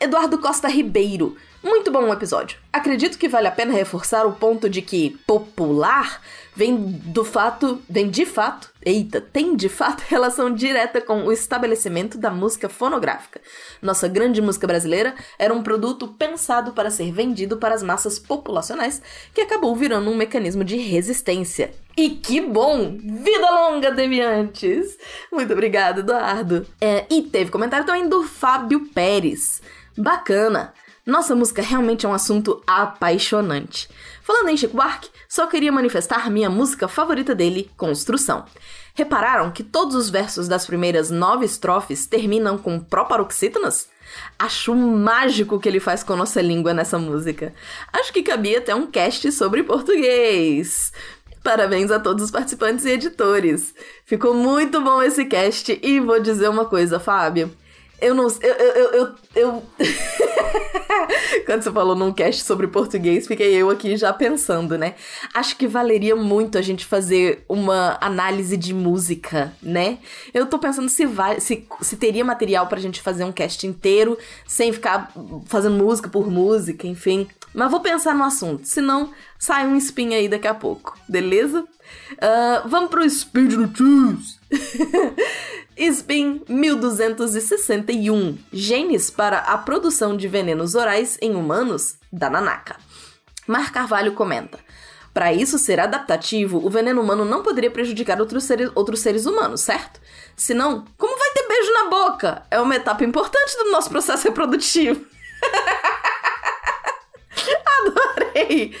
Eduardo 0.00 0.38
Costa 0.38 0.66
Ribeiro. 0.66 1.36
Muito 1.62 1.90
bom 1.90 2.04
o 2.04 2.12
episódio. 2.12 2.56
Acredito 2.72 3.18
que 3.18 3.28
vale 3.28 3.48
a 3.48 3.52
pena 3.52 3.72
reforçar 3.72 4.24
o 4.24 4.32
ponto 4.32 4.68
de 4.68 4.80
que 4.80 5.18
popular 5.26 6.20
vem 6.54 6.76
do 6.76 7.24
fato, 7.24 7.82
vem 7.88 8.08
de 8.08 8.24
fato, 8.24 8.72
eita, 8.84 9.20
tem 9.20 9.56
de 9.56 9.68
fato 9.68 10.02
relação 10.10 10.52
direta 10.52 11.00
com 11.00 11.24
o 11.24 11.32
estabelecimento 11.32 12.16
da 12.16 12.30
música 12.30 12.68
fonográfica. 12.68 13.40
Nossa 13.82 14.06
grande 14.06 14.40
música 14.40 14.66
brasileira 14.66 15.14
era 15.38 15.52
um 15.52 15.62
produto 15.62 16.08
pensado 16.08 16.72
para 16.72 16.90
ser 16.90 17.12
vendido 17.12 17.56
para 17.56 17.74
as 17.74 17.82
massas 17.82 18.18
populacionais, 18.20 19.02
que 19.34 19.40
acabou 19.40 19.74
virando 19.74 20.10
um 20.10 20.16
mecanismo 20.16 20.62
de 20.62 20.76
resistência. 20.76 21.72
E 21.96 22.10
que 22.10 22.40
bom! 22.40 22.96
Vida 23.00 23.50
longa, 23.50 23.90
deviantes! 23.90 24.96
Muito 25.32 25.52
obrigada, 25.52 26.00
Eduardo. 26.00 26.64
É, 26.80 27.04
e 27.10 27.22
teve 27.22 27.50
comentário 27.50 27.84
também 27.84 28.08
do 28.08 28.22
Fábio 28.22 28.88
Pérez. 28.94 29.60
Bacana! 29.96 30.72
Nossa 31.08 31.34
música 31.34 31.62
realmente 31.62 32.04
é 32.04 32.08
um 32.08 32.12
assunto 32.12 32.62
apaixonante. 32.66 33.88
Falando 34.22 34.50
em 34.50 34.58
Chico 34.58 34.76
Buarque, 34.76 35.08
só 35.26 35.46
queria 35.46 35.72
manifestar 35.72 36.30
minha 36.30 36.50
música 36.50 36.86
favorita 36.86 37.34
dele, 37.34 37.70
Construção. 37.78 38.44
Repararam 38.94 39.50
que 39.50 39.64
todos 39.64 39.94
os 39.94 40.10
versos 40.10 40.48
das 40.48 40.66
primeiras 40.66 41.10
nove 41.10 41.46
estrofes 41.46 42.06
terminam 42.06 42.58
com 42.58 42.78
proparoxítonas? 42.78 43.88
Acho 44.38 44.74
mágico 44.74 45.56
o 45.56 45.58
que 45.58 45.66
ele 45.66 45.80
faz 45.80 46.02
com 46.02 46.14
nossa 46.14 46.42
língua 46.42 46.74
nessa 46.74 46.98
música. 46.98 47.54
Acho 47.90 48.12
que 48.12 48.22
cabia 48.22 48.58
até 48.58 48.74
um 48.74 48.86
cast 48.86 49.32
sobre 49.32 49.62
português. 49.62 50.92
Parabéns 51.42 51.90
a 51.90 51.98
todos 51.98 52.24
os 52.24 52.30
participantes 52.30 52.84
e 52.84 52.90
editores. 52.90 53.74
Ficou 54.04 54.34
muito 54.34 54.78
bom 54.82 55.00
esse 55.00 55.24
cast 55.24 55.80
e 55.82 56.00
vou 56.00 56.20
dizer 56.20 56.50
uma 56.50 56.66
coisa, 56.66 57.00
Fábio. 57.00 57.50
Eu 58.00 58.14
não. 58.14 58.28
Eu. 58.40 58.54
eu, 58.54 58.92
eu, 58.92 59.14
eu... 59.34 59.62
Quando 61.46 61.62
você 61.62 61.72
falou 61.72 61.96
num 61.96 62.12
cast 62.12 62.44
sobre 62.44 62.66
português, 62.66 63.26
fiquei 63.26 63.54
eu 63.54 63.70
aqui 63.70 63.96
já 63.96 64.12
pensando, 64.12 64.76
né? 64.76 64.94
Acho 65.34 65.56
que 65.56 65.66
valeria 65.66 66.14
muito 66.14 66.58
a 66.58 66.62
gente 66.62 66.84
fazer 66.84 67.44
uma 67.48 67.98
análise 68.00 68.56
de 68.56 68.72
música, 68.72 69.52
né? 69.62 69.98
Eu 70.32 70.46
tô 70.46 70.58
pensando 70.58 70.88
se, 70.88 71.06
vai, 71.06 71.40
se, 71.40 71.66
se 71.80 71.96
teria 71.96 72.24
material 72.24 72.66
pra 72.66 72.80
gente 72.80 73.00
fazer 73.00 73.24
um 73.24 73.32
cast 73.32 73.66
inteiro, 73.66 74.16
sem 74.46 74.72
ficar 74.72 75.12
fazendo 75.46 75.76
música 75.76 76.08
por 76.08 76.30
música, 76.30 76.86
enfim. 76.86 77.26
Mas 77.54 77.70
vou 77.70 77.80
pensar 77.80 78.14
no 78.14 78.24
assunto, 78.24 78.66
senão 78.66 79.10
sai 79.38 79.66
um 79.66 79.76
spin 79.76 80.14
aí 80.14 80.28
daqui 80.28 80.46
a 80.46 80.54
pouco, 80.54 80.96
beleza? 81.08 81.64
Uh, 82.12 82.68
vamos 82.68 82.90
pro 82.90 83.08
Speed 83.08 83.52
Notícias! 83.54 84.38
Spin 85.78 86.42
1261 86.48 88.36
Genes 88.52 89.10
para 89.10 89.38
a 89.38 89.56
produção 89.56 90.16
de 90.16 90.26
venenos 90.26 90.74
orais 90.74 91.16
em 91.22 91.36
humanos 91.36 91.94
da 92.12 92.28
Nanaka. 92.28 92.76
Mar 93.46 93.72
Carvalho 93.72 94.12
comenta: 94.12 94.58
Para 95.14 95.32
isso 95.32 95.56
ser 95.56 95.78
adaptativo, 95.78 96.58
o 96.66 96.68
veneno 96.68 97.00
humano 97.00 97.24
não 97.24 97.44
poderia 97.44 97.70
prejudicar 97.70 98.20
outros 98.20 98.42
seres, 98.42 98.72
outros 98.74 99.00
seres 99.00 99.24
humanos, 99.24 99.60
certo? 99.60 100.00
Senão, 100.36 100.84
como 100.98 101.16
vai 101.16 101.30
ter 101.30 101.46
beijo 101.46 101.72
na 101.72 101.88
boca? 101.88 102.42
É 102.50 102.60
uma 102.60 102.74
etapa 102.74 103.04
importante 103.04 103.56
do 103.56 103.70
nosso 103.70 103.88
processo 103.88 104.24
reprodutivo. 104.24 105.06
Adorei! 107.80 108.74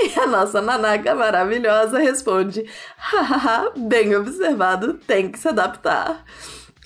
E 0.00 0.18
a 0.18 0.26
nossa 0.26 0.60
Nanaka 0.60 1.14
maravilhosa 1.14 1.98
responde: 1.98 2.64
hahaha, 2.96 3.72
bem 3.76 4.14
observado, 4.16 4.94
tem 4.94 5.30
que 5.30 5.38
se 5.38 5.48
adaptar. 5.48 6.24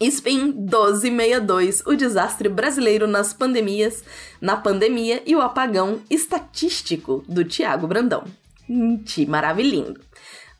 Spin 0.00 0.52
1262, 0.52 1.82
o 1.84 1.96
desastre 1.96 2.48
brasileiro 2.48 3.08
nas 3.08 3.32
pandemias, 3.32 4.04
na 4.40 4.56
pandemia 4.56 5.22
e 5.26 5.34
o 5.34 5.40
apagão 5.40 6.00
estatístico 6.08 7.24
do 7.28 7.44
Tiago 7.44 7.88
Brandão. 7.88 8.24
Ti 9.04 9.26
maravilhindo. 9.26 10.00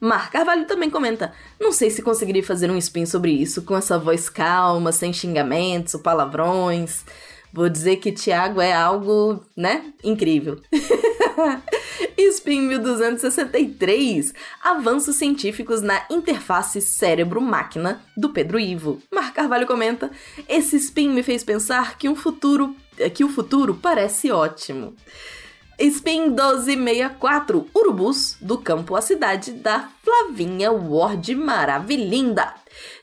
Mar 0.00 0.30
Carvalho 0.30 0.66
também 0.66 0.90
comenta: 0.90 1.32
Não 1.60 1.72
sei 1.72 1.90
se 1.90 2.02
conseguiria 2.02 2.42
fazer 2.42 2.70
um 2.70 2.76
spin 2.78 3.06
sobre 3.06 3.30
isso 3.32 3.62
com 3.62 3.76
essa 3.76 3.98
voz 3.98 4.28
calma, 4.28 4.92
sem 4.92 5.12
xingamentos 5.12 5.94
ou 5.94 6.00
palavrões. 6.00 7.04
Vou 7.52 7.68
dizer 7.68 7.96
que 7.96 8.12
Tiago 8.12 8.60
é 8.60 8.72
algo, 8.72 9.44
né? 9.56 9.92
Incrível. 10.04 10.60
Spin 12.18 12.62
1263 12.62 14.34
Avanços 14.62 15.16
científicos 15.16 15.80
na 15.80 16.04
interface 16.10 16.80
cérebro-máquina 16.80 18.02
do 18.16 18.30
Pedro 18.30 18.58
Ivo. 18.58 19.00
Mar 19.12 19.32
Carvalho 19.32 19.66
comenta: 19.66 20.10
Esse 20.48 20.76
spin 20.76 21.10
me 21.10 21.22
fez 21.22 21.42
pensar 21.42 21.96
que 21.96 22.08
um 22.08 22.14
futuro 22.14 22.76
que 23.14 23.24
o 23.24 23.28
futuro 23.28 23.74
parece 23.74 24.30
ótimo. 24.30 24.94
Spin 25.78 26.30
1264 26.30 27.68
Urubus 27.72 28.36
do 28.40 28.58
campo 28.58 28.96
à 28.96 29.00
cidade 29.00 29.52
da 29.52 29.88
Flavinha 30.02 30.72
Ward 30.72 31.32
Maravilhinda. 31.36 32.52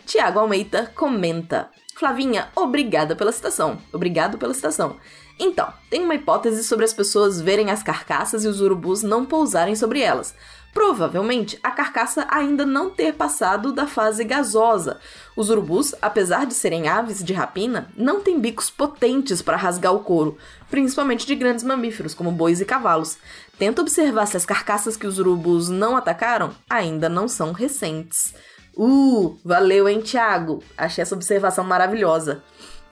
Tiago 0.05 0.39
Almeida 0.39 0.91
comenta: 0.93 1.69
Flavinha, 1.95 2.49
obrigada 2.53 3.15
pela 3.15 3.31
citação. 3.31 3.77
Obrigado 3.93 4.37
pela 4.37 4.53
citação. 4.53 4.97
Então, 5.39 5.71
tem 5.89 6.03
uma 6.03 6.15
hipótese 6.15 6.61
sobre 6.65 6.83
as 6.83 6.91
pessoas 6.91 7.39
verem 7.39 7.71
as 7.71 7.81
carcaças 7.81 8.43
e 8.43 8.49
os 8.49 8.59
urubus 8.59 9.01
não 9.01 9.25
pousarem 9.25 9.75
sobre 9.75 10.01
elas. 10.01 10.35
Provavelmente 10.73 11.57
a 11.63 11.71
carcaça 11.71 12.27
ainda 12.29 12.65
não 12.65 12.89
ter 12.89 13.13
passado 13.13 13.71
da 13.71 13.87
fase 13.87 14.25
gasosa. 14.25 14.99
Os 15.37 15.49
urubus, 15.49 15.95
apesar 16.01 16.45
de 16.45 16.53
serem 16.53 16.89
aves 16.89 17.23
de 17.23 17.31
rapina, 17.31 17.89
não 17.95 18.19
têm 18.19 18.41
bicos 18.41 18.69
potentes 18.69 19.41
para 19.41 19.55
rasgar 19.55 19.93
o 19.93 20.01
couro, 20.01 20.37
principalmente 20.69 21.25
de 21.25 21.33
grandes 21.33 21.63
mamíferos 21.63 22.13
como 22.13 22.29
bois 22.29 22.59
e 22.59 22.65
cavalos. 22.65 23.17
Tenta 23.57 23.81
observar 23.81 24.25
se 24.25 24.35
as 24.35 24.45
carcaças 24.45 24.97
que 24.97 25.07
os 25.07 25.17
urubus 25.17 25.69
não 25.69 25.95
atacaram 25.95 26.53
ainda 26.69 27.07
não 27.07 27.29
são 27.29 27.53
recentes. 27.53 28.33
Uh, 28.77 29.37
valeu, 29.43 29.87
hein, 29.87 30.01
Thiago? 30.01 30.61
Achei 30.77 31.01
essa 31.01 31.15
observação 31.15 31.63
maravilhosa. 31.63 32.43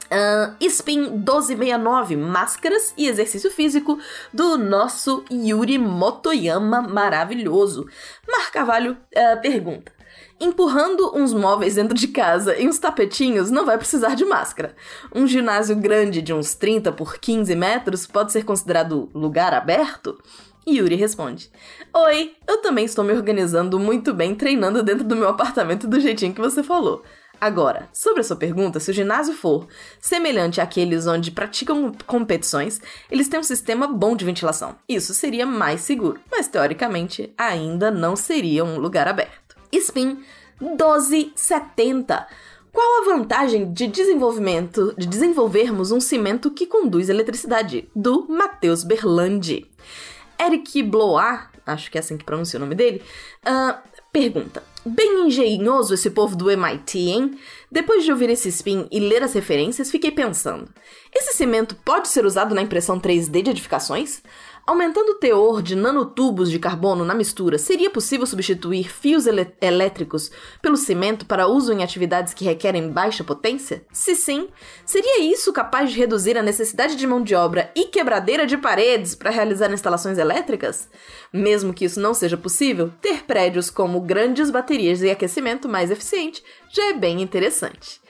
Uh, 0.05 0.55
Spin 0.61 1.09
1269, 1.09 2.15
máscaras 2.15 2.93
e 2.95 3.07
exercício 3.07 3.49
físico 3.49 3.97
do 4.31 4.57
nosso 4.57 5.25
Yuri 5.31 5.77
Motoyama 5.77 6.81
maravilhoso. 6.81 7.87
Mar 8.27 8.51
Carvalho 8.51 8.91
uh, 8.93 9.41
pergunta: 9.41 9.91
Empurrando 10.39 11.15
uns 11.15 11.33
móveis 11.33 11.75
dentro 11.75 11.97
de 11.97 12.07
casa 12.09 12.55
e 12.57 12.67
uns 12.67 12.77
tapetinhos 12.77 13.49
não 13.49 13.65
vai 13.65 13.77
precisar 13.77 14.15
de 14.15 14.25
máscara. 14.25 14.75
Um 15.13 15.25
ginásio 15.25 15.75
grande 15.75 16.21
de 16.21 16.33
uns 16.33 16.53
30 16.53 16.91
por 16.91 17.17
15 17.17 17.55
metros 17.55 18.05
pode 18.05 18.31
ser 18.31 18.43
considerado 18.43 19.09
lugar 19.13 19.53
aberto? 19.53 20.21
Yuri 20.67 20.95
responde: 20.95 21.49
Oi, 21.93 22.35
eu 22.47 22.61
também 22.61 22.85
estou 22.85 23.03
me 23.03 23.13
organizando 23.13 23.79
muito 23.79 24.13
bem 24.13 24.35
treinando 24.35 24.83
dentro 24.83 25.03
do 25.03 25.15
meu 25.15 25.29
apartamento 25.29 25.87
do 25.87 25.99
jeitinho 25.99 26.33
que 26.33 26.41
você 26.41 26.63
falou. 26.63 27.03
Agora, 27.39 27.89
sobre 27.91 28.21
a 28.21 28.23
sua 28.23 28.37
pergunta, 28.37 28.79
se 28.79 28.89
o 28.89 28.93
ginásio 28.93 29.33
for 29.33 29.67
semelhante 29.99 30.61
àqueles 30.61 31.05
onde 31.07 31.29
praticam 31.29 31.91
competições, 32.07 32.79
eles 33.11 33.27
têm 33.27 33.39
um 33.39 33.43
sistema 33.43 33.85
bom 33.85 34.15
de 34.15 34.23
ventilação. 34.23 34.77
Isso 34.87 35.13
seria 35.13 35.45
mais 35.45 35.81
seguro, 35.81 36.21
mas 36.31 36.47
teoricamente 36.47 37.33
ainda 37.37 37.91
não 37.91 38.15
seria 38.15 38.63
um 38.63 38.79
lugar 38.79 39.09
aberto. 39.09 39.57
Spin 39.73 40.23
1270. 40.61 42.27
Qual 42.71 43.01
a 43.01 43.05
vantagem 43.13 43.73
de 43.73 43.87
desenvolvimento, 43.87 44.95
de 44.97 45.05
desenvolvermos 45.05 45.91
um 45.91 45.99
cimento 45.99 46.49
que 46.49 46.65
conduz 46.65 47.09
eletricidade? 47.09 47.89
Do 47.93 48.25
Matheus 48.29 48.85
Berlandi. 48.85 49.69
Eric 50.39 50.83
Blois, 50.83 51.39
acho 51.65 51.89
que 51.89 51.97
é 51.97 52.01
assim 52.01 52.17
que 52.17 52.25
pronuncia 52.25 52.57
o 52.57 52.61
nome 52.61 52.75
dele, 52.75 53.01
uh, 53.45 53.77
pergunta: 54.11 54.63
Bem 54.85 55.27
engenhoso 55.27 55.93
esse 55.93 56.09
povo 56.09 56.35
do 56.35 56.51
MIT, 56.51 56.99
hein? 56.99 57.39
Depois 57.71 58.03
de 58.03 58.11
ouvir 58.11 58.29
esse 58.29 58.49
spin 58.49 58.85
e 58.91 58.99
ler 58.99 59.23
as 59.23 59.33
referências, 59.33 59.89
fiquei 59.89 60.11
pensando: 60.11 60.69
esse 61.13 61.37
cimento 61.37 61.75
pode 61.85 62.09
ser 62.09 62.25
usado 62.25 62.53
na 62.53 62.61
impressão 62.61 62.99
3D 62.99 63.43
de 63.43 63.49
edificações? 63.51 64.21
Aumentando 64.65 65.11
o 65.11 65.15
teor 65.15 65.61
de 65.61 65.75
nanotubos 65.75 66.49
de 66.49 66.57
carbono 66.57 67.03
na 67.03 67.13
mistura, 67.13 67.57
seria 67.57 67.89
possível 67.89 68.25
substituir 68.25 68.89
fios 68.89 69.25
elétricos 69.59 70.31
pelo 70.61 70.77
cimento 70.77 71.25
para 71.25 71.47
uso 71.47 71.73
em 71.73 71.83
atividades 71.83 72.33
que 72.33 72.45
requerem 72.45 72.89
baixa 72.89 73.25
potência? 73.25 73.83
Se 73.91 74.15
sim, 74.15 74.47
seria 74.85 75.19
isso 75.19 75.51
capaz 75.51 75.91
de 75.91 75.99
reduzir 75.99 76.37
a 76.37 76.41
necessidade 76.41 76.95
de 76.95 77.05
mão 77.05 77.21
de 77.21 77.35
obra 77.35 77.71
e 77.75 77.87
quebradeira 77.87 78.47
de 78.47 78.57
paredes 78.57 79.15
para 79.15 79.31
realizar 79.31 79.69
instalações 79.69 80.17
elétricas? 80.17 80.87
Mesmo 81.33 81.73
que 81.73 81.83
isso 81.83 81.99
não 81.99 82.13
seja 82.13 82.37
possível, 82.37 82.89
ter 83.01 83.23
prédios 83.23 83.69
como 83.69 83.99
grandes 83.99 84.49
baterias 84.49 84.99
de 84.99 85.09
aquecimento 85.09 85.67
mais 85.67 85.91
eficiente 85.91 86.41
já 86.71 86.85
é 86.85 86.93
bem 86.93 87.21
interessante. 87.21 88.01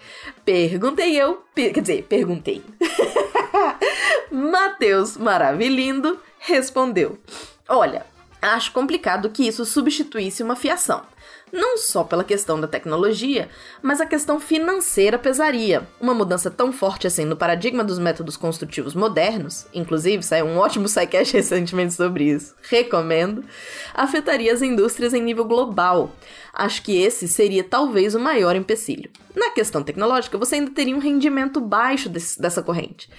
Perguntei 0.46 1.20
eu, 1.20 1.44
per 1.56 1.74
quer 1.74 1.82
dizer, 1.82 2.04
perguntei. 2.04 2.62
Matheus 4.32 5.18
Maravilhindo 5.18 6.20
respondeu: 6.46 7.18
Olha, 7.68 8.06
acho 8.42 8.72
complicado 8.72 9.30
que 9.30 9.48
isso 9.48 9.66
substituísse 9.66 10.44
uma 10.44 10.56
fiação. 10.56 11.02
Não 11.52 11.78
só 11.78 12.04
pela 12.04 12.24
questão 12.24 12.60
da 12.60 12.68
tecnologia, 12.68 13.48
mas 13.82 14.02
a 14.02 14.08
questão 14.08 14.40
financeira 14.40 15.20
pesaria. 15.20 15.88
Uma 16.02 16.14
mudança 16.14 16.50
tão 16.50 16.74
forte 16.74 17.06
assim 17.06 17.26
no 17.26 17.38
paradigma 17.38 17.84
dos 17.84 18.00
métodos 18.00 18.36
construtivos 18.36 18.96
modernos, 18.96 19.68
inclusive 19.72 20.24
saiu 20.24 20.48
um 20.48 20.58
ótimo 20.58 20.88
sidecast 20.88 21.32
recentemente 21.38 21.94
sobre 21.94 22.24
isso, 22.24 22.56
recomendo, 22.64 23.46
afetaria 23.94 24.52
as 24.52 24.64
indústrias 24.64 25.14
em 25.14 25.22
nível 25.22 25.46
global. 25.46 26.12
Acho 26.52 26.82
que 26.82 27.00
esse 27.00 27.28
seria 27.28 27.64
talvez 27.64 28.16
o 28.16 28.20
maior 28.20 28.56
empecilho. 28.56 29.12
Na 29.36 29.50
questão 29.50 29.84
tecnológica, 29.84 30.38
você 30.38 30.56
ainda 30.56 30.72
teria 30.72 30.96
um 30.96 31.00
rendimento 31.00 31.60
baixo 31.60 32.08
desse, 32.08 32.40
dessa 32.40 32.62
corrente. 32.62 33.10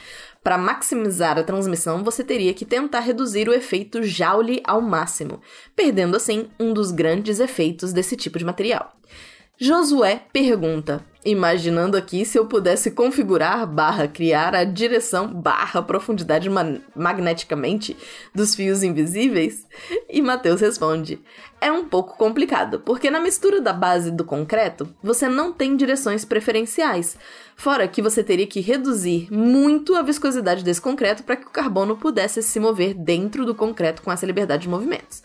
Para 0.43 0.59
maximizar 0.59 1.39
a 1.39 1.43
transmissão, 1.43 2.05
você 2.05 2.23
teria 2.23 2.55
que 2.55 2.65
tentar 2.65 3.01
reduzir 3.01 3.49
o 3.49 3.55
efeito 3.55 4.03
Joule 4.03 4.63
ao 4.65 4.81
máximo, 4.81 5.41
perdendo 5.75 6.17
assim 6.17 6.49
um 6.61 6.73
dos 6.73 6.91
grandes 6.91 7.41
efeitos 7.41 7.93
desse 7.93 8.17
tipo 8.17 8.39
de 8.39 8.45
material. 8.45 8.95
Josué 9.57 10.21
pergunta: 10.33 11.05
Imaginando 11.25 11.97
aqui 11.97 12.25
se 12.25 12.37
eu 12.37 12.47
pudesse 12.47 12.91
configurar 12.91 13.65
barra 13.67 14.09
criar 14.09 14.53
a 14.53 14.65
direção 14.65 15.33
barra 15.33 15.81
profundidade 15.81 16.51
ma 16.51 16.81
magneticamente 16.95 17.97
dos 18.35 18.57
fios 18.57 18.83
invisíveis? 18.83 19.65
E 20.11 20.21
Mateus 20.21 20.61
responde: 20.61 21.23
É 21.61 21.71
um 21.71 21.89
pouco 21.89 22.19
complicado, 22.19 22.81
porque 22.81 23.09
na 23.11 23.21
mistura 23.21 23.61
da 23.61 23.73
base 23.73 24.11
do 24.11 24.25
concreto, 24.25 24.93
você 25.01 25.29
não 25.29 25.53
tem 25.53 25.77
direções 25.77 26.25
preferenciais. 26.25 27.17
Fora 27.57 27.87
que 27.87 28.03
você 28.03 28.25
teria 28.25 28.49
que 28.49 28.61
reduzir 28.61 29.29
muito 29.33 29.95
a 29.95 30.03
viscosidade 30.03 30.65
desse 30.65 30.81
concreto 30.81 31.23
para 31.23 31.37
que 31.37 31.47
o 31.47 31.51
carbono 31.51 31.97
pudesse 31.97 32.43
se 32.43 32.59
mover 32.59 32.93
dentro 32.93 33.47
do 33.47 33.55
concreto 33.55 34.03
com 34.03 34.11
essa 34.11 34.27
liberdade 34.27 34.63
de 34.65 34.69
movimentos. 34.69 35.23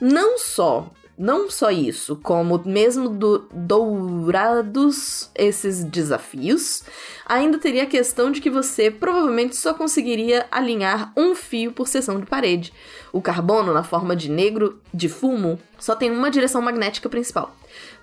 Não 0.00 0.38
só 0.38 0.90
não 1.18 1.50
só 1.50 1.70
isso, 1.70 2.16
como 2.16 2.60
mesmo 2.64 3.08
do, 3.08 3.48
dourados 3.50 5.30
esses 5.34 5.82
desafios, 5.82 6.82
ainda 7.24 7.58
teria 7.58 7.84
a 7.84 7.86
questão 7.86 8.30
de 8.30 8.40
que 8.40 8.50
você 8.50 8.90
provavelmente 8.90 9.56
só 9.56 9.72
conseguiria 9.72 10.46
alinhar 10.50 11.12
um 11.16 11.34
fio 11.34 11.72
por 11.72 11.88
seção 11.88 12.20
de 12.20 12.26
parede. 12.26 12.72
O 13.12 13.22
carbono, 13.22 13.72
na 13.72 13.82
forma 13.82 14.14
de 14.14 14.30
negro 14.30 14.78
de 14.92 15.08
fumo, 15.08 15.58
só 15.78 15.96
tem 15.96 16.10
uma 16.10 16.30
direção 16.30 16.60
magnética 16.60 17.08
principal. 17.08 17.54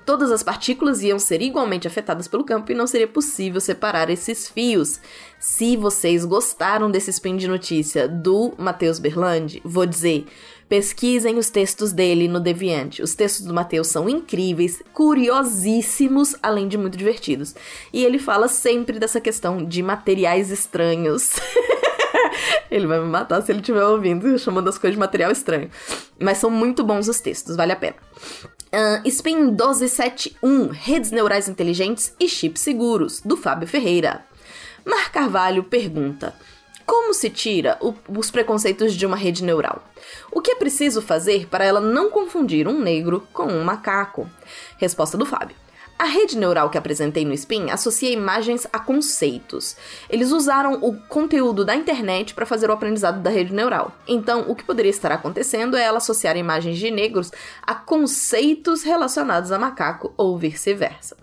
Todas 0.06 0.32
as 0.32 0.44
partículas 0.44 1.02
iam 1.02 1.18
ser 1.18 1.42
igualmente 1.42 1.88
afetadas 1.88 2.28
pelo 2.28 2.44
campo 2.44 2.72
e 2.72 2.76
não 2.76 2.86
seria 2.86 3.08
possível 3.08 3.62
separar 3.62 4.10
esses 4.10 4.50
fios. 4.50 5.00
Se 5.40 5.78
vocês 5.78 6.26
gostaram 6.26 6.92
desse 6.92 7.10
spin 7.12 7.38
de 7.38 7.48
notícia 7.48 8.08
do 8.08 8.54
Matheus 8.58 9.00
Berlandi, 9.00 9.62
vou 9.64 9.86
dizer, 9.86 10.26
Pesquisem 10.74 11.38
os 11.38 11.52
textos 11.52 11.92
dele 11.92 12.28
no 12.28 12.40
Deviante. 12.40 13.04
Os 13.04 13.14
textos 13.14 13.46
do 13.46 13.54
Mateus 13.54 13.90
são 13.90 14.10
incríveis, 14.10 14.82
curiosíssimos, 14.92 16.36
além 16.42 16.68
de 16.68 16.80
muito 16.80 16.98
divertidos. 16.98 17.54
E 17.94 18.04
ele 18.04 18.18
fala 18.18 18.48
sempre 18.48 18.98
dessa 18.98 19.22
questão 19.22 19.64
de 19.64 19.84
materiais 19.84 20.50
estranhos. 20.50 21.34
ele 22.72 22.88
vai 22.88 23.00
me 23.00 23.06
matar 23.06 23.44
se 23.44 23.52
ele 23.52 23.60
estiver 23.60 23.86
ouvindo, 23.86 24.40
chamando 24.40 24.68
as 24.68 24.80
coisas 24.80 24.96
de 24.96 25.00
material 25.00 25.32
estranho. 25.32 25.70
Mas 26.20 26.40
são 26.40 26.50
muito 26.50 26.84
bons 26.84 27.08
os 27.08 27.20
textos, 27.20 27.56
vale 27.56 27.74
a 27.74 27.76
pena. 27.76 27.98
Uh, 28.74 29.08
Spin 29.08 29.52
1271, 29.52 30.70
Redes 30.70 31.12
Neurais 31.12 31.48
Inteligentes 31.48 32.16
e 32.20 32.28
Chips 32.28 32.64
Seguros, 32.64 33.22
do 33.22 33.38
Fábio 33.38 33.68
Ferreira. 33.68 34.26
Mar 34.84 35.12
Carvalho 35.12 35.66
pergunta: 35.66 36.34
como 36.86 37.14
se 37.14 37.30
tira 37.30 37.78
o, 37.82 37.94
os 38.18 38.32
preconceitos 38.32 38.94
de 38.94 39.06
uma 39.06 39.16
rede 39.16 39.44
neural? 39.44 39.84
O 40.32 40.42
que 40.42 40.52
é 40.52 40.56
preciso 40.56 41.02
fazer 41.02 41.48
para 41.48 41.66
ela 41.66 41.80
não 41.80 42.10
confundir 42.10 42.68
um 42.68 42.80
negro 42.80 43.28
com 43.34 43.46
um 43.46 43.64
macaco? 43.64 44.30
Resposta 44.78 45.18
do 45.18 45.26
Fábio. 45.26 45.56
A 45.98 46.06
rede 46.06 46.38
neural 46.38 46.70
que 46.70 46.78
apresentei 46.78 47.24
no 47.24 47.34
Spin 47.34 47.70
associa 47.70 48.10
imagens 48.10 48.68
a 48.74 48.80
conceitos. 48.80 49.78
Eles 50.10 50.32
usaram 50.32 50.80
o 50.82 50.98
conteúdo 51.08 51.64
da 51.64 51.76
internet 51.76 52.34
para 52.34 52.46
fazer 52.46 52.70
o 52.70 52.74
aprendizado 52.74 53.22
da 53.22 53.30
rede 53.30 53.54
neural. 53.54 53.92
Então, 54.08 54.46
o 54.50 54.56
que 54.56 54.64
poderia 54.64 54.90
estar 54.90 55.12
acontecendo 55.12 55.78
é 55.78 55.84
ela 55.84 56.00
associar 56.00 56.36
imagens 56.36 56.78
de 56.78 56.92
negros 56.92 57.32
a 57.62 57.76
conceitos 57.76 58.84
relacionados 58.84 59.52
a 59.52 59.60
macaco 59.60 60.14
ou 60.18 60.38
vice-versa 60.38 61.16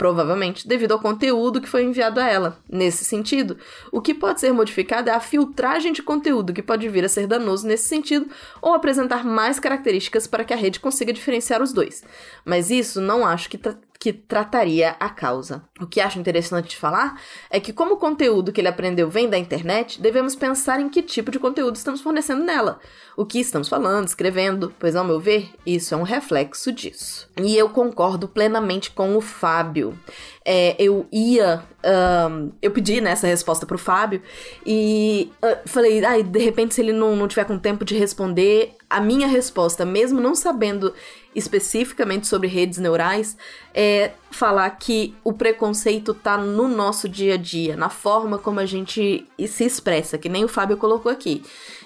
provavelmente 0.00 0.66
devido 0.66 0.92
ao 0.92 0.98
conteúdo 0.98 1.60
que 1.60 1.68
foi 1.68 1.84
enviado 1.84 2.20
a 2.20 2.26
ela. 2.26 2.58
Nesse 2.66 3.04
sentido, 3.04 3.58
o 3.92 4.00
que 4.00 4.14
pode 4.14 4.40
ser 4.40 4.50
modificado 4.50 5.10
é 5.10 5.12
a 5.12 5.20
filtragem 5.20 5.92
de 5.92 6.02
conteúdo, 6.02 6.54
que 6.54 6.62
pode 6.62 6.88
vir 6.88 7.04
a 7.04 7.08
ser 7.08 7.26
danoso 7.26 7.66
nesse 7.66 7.86
sentido, 7.86 8.26
ou 8.62 8.72
apresentar 8.72 9.26
mais 9.26 9.60
características 9.60 10.26
para 10.26 10.42
que 10.42 10.54
a 10.54 10.56
rede 10.56 10.80
consiga 10.80 11.12
diferenciar 11.12 11.60
os 11.60 11.74
dois. 11.74 12.02
Mas 12.46 12.70
isso 12.70 12.98
não 12.98 13.26
acho 13.26 13.50
que 13.50 13.58
que 14.00 14.14
trataria 14.14 14.96
a 14.98 15.10
causa. 15.10 15.62
O 15.78 15.86
que 15.86 16.00
acho 16.00 16.18
interessante 16.18 16.70
de 16.70 16.76
falar 16.78 17.20
é 17.50 17.60
que, 17.60 17.70
como 17.70 17.94
o 17.94 17.98
conteúdo 17.98 18.50
que 18.50 18.58
ele 18.58 18.68
aprendeu 18.68 19.10
vem 19.10 19.28
da 19.28 19.36
internet, 19.36 20.00
devemos 20.00 20.34
pensar 20.34 20.80
em 20.80 20.88
que 20.88 21.02
tipo 21.02 21.30
de 21.30 21.38
conteúdo 21.38 21.76
estamos 21.76 22.00
fornecendo 22.00 22.42
nela, 22.42 22.80
o 23.14 23.26
que 23.26 23.38
estamos 23.38 23.68
falando, 23.68 24.08
escrevendo, 24.08 24.74
pois, 24.78 24.96
ao 24.96 25.04
meu 25.04 25.20
ver, 25.20 25.50
isso 25.66 25.92
é 25.92 25.98
um 25.98 26.02
reflexo 26.02 26.72
disso. 26.72 27.28
E 27.42 27.54
eu 27.54 27.68
concordo 27.68 28.26
plenamente 28.26 28.90
com 28.90 29.14
o 29.18 29.20
Fábio. 29.20 29.98
É, 30.46 30.74
eu 30.78 31.06
ia. 31.12 31.62
Um, 31.84 32.52
eu 32.62 32.70
pedi 32.70 33.02
né, 33.02 33.10
essa 33.10 33.26
resposta 33.26 33.66
pro 33.66 33.76
Fábio 33.76 34.22
e 34.64 35.30
uh, 35.42 35.68
falei, 35.68 36.02
ah, 36.02 36.22
de 36.22 36.38
repente, 36.38 36.74
se 36.74 36.80
ele 36.80 36.94
não, 36.94 37.14
não 37.14 37.28
tiver 37.28 37.44
com 37.44 37.58
tempo 37.58 37.84
de 37.84 37.94
responder, 37.94 38.74
a 38.88 39.00
minha 39.00 39.28
resposta, 39.28 39.84
mesmo 39.84 40.20
não 40.20 40.34
sabendo 40.34 40.94
especificamente 41.34 42.26
sobre 42.26 42.48
redes 42.48 42.78
neurais, 42.78 43.36
é 43.74 44.12
falar 44.30 44.70
que 44.70 45.14
o 45.24 45.32
preconceito 45.32 46.14
tá 46.14 46.38
no 46.38 46.68
nosso 46.68 47.08
dia 47.08 47.34
a 47.34 47.36
dia, 47.36 47.76
na 47.76 47.88
forma 47.88 48.38
como 48.38 48.60
a 48.60 48.66
gente 48.66 49.26
se 49.46 49.64
expressa, 49.64 50.16
que 50.16 50.28
nem 50.28 50.44
o 50.44 50.48
Fábio 50.48 50.76
colocou 50.76 51.10
aqui. 51.10 51.42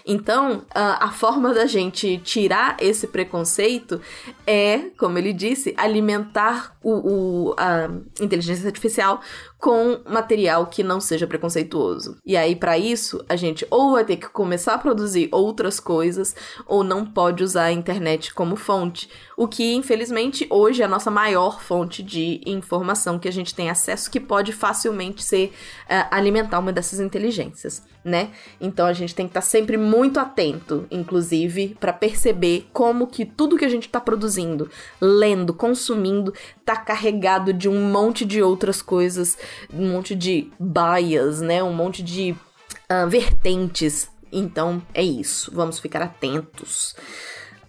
Então, 0.07 0.62
a, 0.74 1.11
forma 1.11 1.54
da 1.54 1.64
gente 1.64 2.18
tirar 2.18 2.76
esse 2.78 3.07
preconceito 3.07 4.00
é, 4.46 4.90
como 4.98 5.16
ele 5.16 5.33
disse, 5.33 5.72
alimentar 5.78 6.76
o, 6.83 6.90
o 6.90 7.54
a 7.57 7.88
inteligência 8.20 8.66
artificial 8.66 9.22
com 9.59 10.00
material 10.07 10.66
que 10.66 10.83
não 10.83 11.00
seja 11.00 11.26
preconceituoso. 11.26 12.18
E 12.22 12.37
aí, 12.37 12.54
para 12.54 12.76
isso, 12.76 13.24
a 13.26 13.35
gente 13.35 13.66
ou 13.70 13.92
vai 13.92 14.04
ter 14.04 14.18
que 14.18 14.28
começar 14.28 14.74
a 14.74 14.78
produzir 14.78 15.30
outras 15.33 15.80
coisas, 15.80 16.37
ou 16.66 16.85
não 16.85 17.07
pode 17.07 17.42
usar 17.42 17.64
a 17.64 17.72
internet 17.72 18.35
como 18.35 18.57
fonte. 18.57 19.09
O 19.38 19.48
que, 19.48 19.72
infelizmente, 19.74 20.46
hoje 20.50 20.83
é 20.83 20.85
a 20.85 20.88
nossa 20.88 21.11
maior 21.11 21.62
fonte 21.62 22.02
de 22.02 22.34
informação 22.47 23.18
que 23.18 23.29
a 23.29 23.33
gente 23.33 23.55
tem 23.55 23.70
acesso 23.70 24.11
que 24.11 24.20
pode 24.20 24.53
facilmente 24.53 25.23
ser 25.23 25.53
uh, 25.85 26.09
alimentar 26.11 26.59
uma 26.59 26.73
dessas 26.73 27.01
inteligências, 27.01 27.83
né? 28.05 28.31
Então 28.61 28.87
a 28.87 28.92
gente 28.92 29.14
tem 29.14 29.27
que 29.27 29.31
estar 29.31 29.40
tá 29.40 29.47
sempre 29.47 29.77
muito 29.77 30.18
atento, 30.18 30.87
inclusive, 30.90 31.77
para 31.79 31.92
perceber 31.92 32.68
como 32.73 33.07
que 33.07 33.25
tudo 33.25 33.57
que 33.57 33.64
a 33.64 33.68
gente 33.68 33.87
está 33.87 34.01
produzindo, 34.01 34.70
lendo, 35.01 35.53
consumindo, 35.53 36.33
tá 36.64 36.77
carregado 36.77 37.53
de 37.53 37.68
um 37.68 37.90
monte 37.90 38.25
de 38.25 38.42
outras 38.42 38.81
coisas, 38.81 39.37
um 39.73 39.90
monte 39.90 40.14
de 40.14 40.51
bias, 40.59 41.40
né? 41.40 41.62
Um 41.62 41.73
monte 41.73 42.03
de 42.03 42.33
uh, 42.33 43.09
vertentes. 43.09 44.09
Então 44.33 44.83
é 44.92 45.03
isso, 45.03 45.51
vamos 45.55 45.79
ficar 45.79 46.03
atentos. 46.03 46.97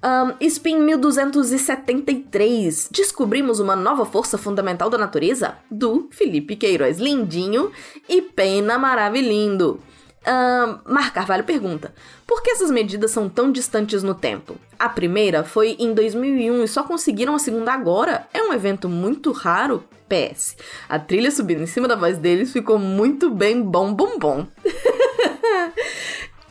Um, 0.03 0.33
Spin 0.47 0.79
1273. 0.79 2.89
Descobrimos 2.91 3.59
uma 3.59 3.75
nova 3.75 4.05
força 4.05 4.37
fundamental 4.37 4.89
da 4.89 4.97
natureza? 4.97 5.55
Do 5.69 6.07
Felipe 6.11 6.55
Queiroz 6.55 6.99
Lindinho 6.99 7.71
e 8.07 8.21
Pena 8.21 8.77
Maravilhindo. 8.77 9.81
Um, 10.27 10.79
Mar 10.91 11.13
Carvalho 11.13 11.43
pergunta: 11.43 11.93
Por 12.25 12.41
que 12.41 12.51
essas 12.51 12.71
medidas 12.71 13.11
são 13.11 13.29
tão 13.29 13.51
distantes 13.51 14.01
no 14.01 14.15
tempo? 14.15 14.55
A 14.77 14.89
primeira 14.89 15.43
foi 15.43 15.75
em 15.79 15.93
2001 15.93 16.63
e 16.63 16.67
só 16.67 16.83
conseguiram 16.83 17.35
a 17.35 17.39
segunda 17.39 17.73
agora. 17.73 18.27
É 18.33 18.41
um 18.41 18.53
evento 18.53 18.89
muito 18.89 19.31
raro. 19.31 19.83
PS. 20.07 20.55
A 20.87 20.99
trilha 20.99 21.31
subindo 21.31 21.63
em 21.63 21.65
cima 21.65 21.87
da 21.87 21.95
voz 21.95 22.19
deles 22.19 22.53
ficou 22.53 22.77
muito 22.77 23.31
bem 23.31 23.59
bom, 23.59 23.91
bom, 23.91 24.19
bom. 24.19 24.45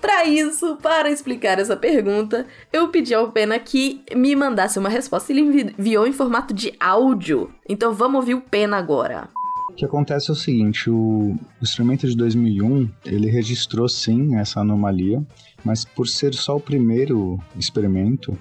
Para 0.04 0.26
isso, 0.26 0.76
para 0.82 1.10
explicar 1.10 1.58
essa 1.58 1.74
pergunta, 1.74 2.46
eu 2.70 2.88
pedi 2.88 3.14
ao 3.14 3.32
Pena 3.32 3.58
que 3.58 4.02
me 4.14 4.36
mandasse 4.36 4.78
uma 4.78 4.90
resposta. 4.90 5.32
Ele 5.32 5.40
enviou 5.40 6.06
em 6.06 6.12
formato 6.12 6.52
de 6.52 6.74
áudio. 6.78 7.50
Então 7.66 7.94
vamos 7.94 8.16
ouvir 8.16 8.34
o 8.34 8.40
Pena 8.42 8.76
agora. 8.76 9.30
O 9.70 9.72
que 9.72 9.82
acontece 9.82 10.28
é 10.28 10.34
o 10.34 10.36
seguinte, 10.36 10.90
o, 10.90 11.34
o 11.58 11.64
experimento 11.64 12.06
de 12.06 12.14
2001, 12.18 12.90
ele 13.06 13.30
registrou 13.30 13.88
sim 13.88 14.36
essa 14.36 14.60
anomalia, 14.60 15.24
mas 15.64 15.86
por 15.86 16.06
ser 16.06 16.34
só 16.34 16.56
o 16.56 16.60
primeiro 16.60 17.40
experimento, 17.58 18.38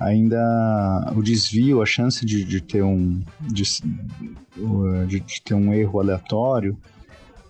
ainda 0.00 1.12
o 1.14 1.22
desvio, 1.22 1.80
a 1.80 1.86
chance 1.86 2.26
de, 2.26 2.44
de 2.44 2.60
ter 2.60 2.82
um 2.82 3.22
de, 3.40 3.62
de, 5.06 5.42
ter 5.44 5.54
um 5.54 5.72
erro 5.72 6.00
aleatório 6.00 6.76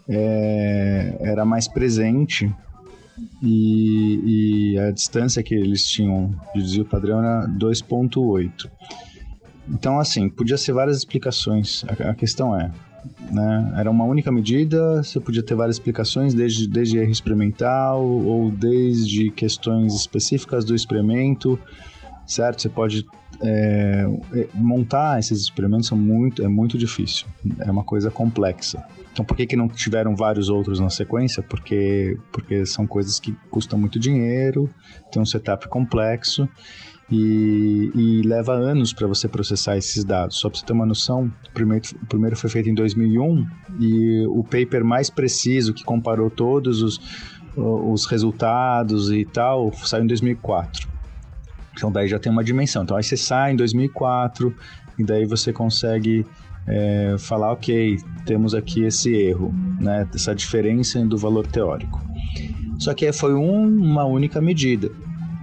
é, 0.06 1.16
era 1.22 1.46
mais 1.46 1.66
presente 1.66 2.54
e, 3.42 4.72
e, 4.74 4.78
a 4.78 4.90
distância 4.90 5.42
que 5.42 5.54
eles 5.54 5.86
tinham 5.86 6.34
de 6.54 6.62
desvio 6.62 6.84
padrão 6.84 7.20
era 7.20 7.46
2.8. 7.46 8.70
Então, 9.68 9.98
assim, 9.98 10.28
podia 10.28 10.56
ser 10.56 10.72
várias 10.72 10.98
explicações. 10.98 11.84
A, 11.84 12.10
a 12.10 12.14
questão 12.14 12.58
é, 12.58 12.70
né, 13.30 13.74
era 13.76 13.90
uma 13.90 14.04
única 14.04 14.32
medida, 14.32 15.02
você 15.02 15.20
podia 15.20 15.42
ter 15.42 15.54
várias 15.54 15.76
explicações, 15.76 16.34
desde, 16.34 16.68
desde 16.68 16.98
erro 16.98 17.10
experimental 17.10 18.04
ou 18.04 18.50
desde 18.50 19.30
questões 19.30 19.94
específicas 19.94 20.64
do 20.64 20.74
experimento, 20.74 21.58
certo? 22.26 22.62
Você 22.62 22.68
pode 22.68 23.06
é, 23.40 24.06
montar 24.54 25.18
esses 25.18 25.40
experimentos 25.40 25.86
são 25.86 25.98
muito, 25.98 26.42
é 26.42 26.48
muito 26.48 26.78
difícil, 26.78 27.26
é 27.60 27.70
uma 27.70 27.84
coisa 27.84 28.10
complexa. 28.10 28.84
Então, 29.12 29.24
por 29.24 29.36
que, 29.36 29.46
que 29.46 29.56
não 29.56 29.68
tiveram 29.68 30.16
vários 30.16 30.48
outros 30.48 30.80
na 30.80 30.90
sequência? 30.90 31.42
Porque, 31.42 32.18
porque 32.32 32.66
são 32.66 32.86
coisas 32.86 33.20
que 33.20 33.32
custam 33.50 33.78
muito 33.78 33.98
dinheiro, 33.98 34.68
tem 35.12 35.22
um 35.22 35.26
setup 35.26 35.68
complexo 35.68 36.48
e, 37.10 37.92
e 37.94 38.22
leva 38.22 38.52
anos 38.52 38.92
para 38.92 39.06
você 39.06 39.28
processar 39.28 39.76
esses 39.76 40.04
dados. 40.04 40.36
Só 40.36 40.48
para 40.48 40.58
você 40.58 40.66
ter 40.66 40.72
uma 40.72 40.86
noção, 40.86 41.30
o 41.48 41.52
primeiro, 41.52 41.84
o 42.02 42.06
primeiro 42.06 42.36
foi 42.36 42.50
feito 42.50 42.68
em 42.68 42.74
2001 42.74 43.46
e 43.78 44.26
o 44.26 44.42
paper 44.42 44.84
mais 44.84 45.10
preciso 45.10 45.72
que 45.72 45.84
comparou 45.84 46.28
todos 46.28 46.82
os, 46.82 47.00
os 47.56 48.06
resultados 48.06 49.12
e 49.12 49.24
tal 49.24 49.72
saiu 49.74 50.04
em 50.04 50.08
2004. 50.08 50.93
Então 51.76 51.90
daí 51.90 52.08
já 52.08 52.18
tem 52.18 52.30
uma 52.30 52.44
dimensão. 52.44 52.82
Então 52.82 52.96
aí 52.96 53.02
você 53.02 53.16
sai 53.16 53.52
em 53.52 53.56
2004 53.56 54.54
e 54.98 55.04
daí 55.04 55.26
você 55.26 55.52
consegue 55.52 56.24
é, 56.66 57.16
falar, 57.18 57.52
ok, 57.52 57.98
temos 58.24 58.54
aqui 58.54 58.84
esse 58.84 59.14
erro, 59.14 59.52
né, 59.80 60.08
essa 60.14 60.34
diferença 60.34 61.04
do 61.04 61.18
valor 61.18 61.46
teórico. 61.46 62.02
Só 62.78 62.94
que 62.94 63.12
foi 63.12 63.34
um, 63.34 63.66
uma 63.66 64.04
única 64.04 64.40
medida. 64.40 64.90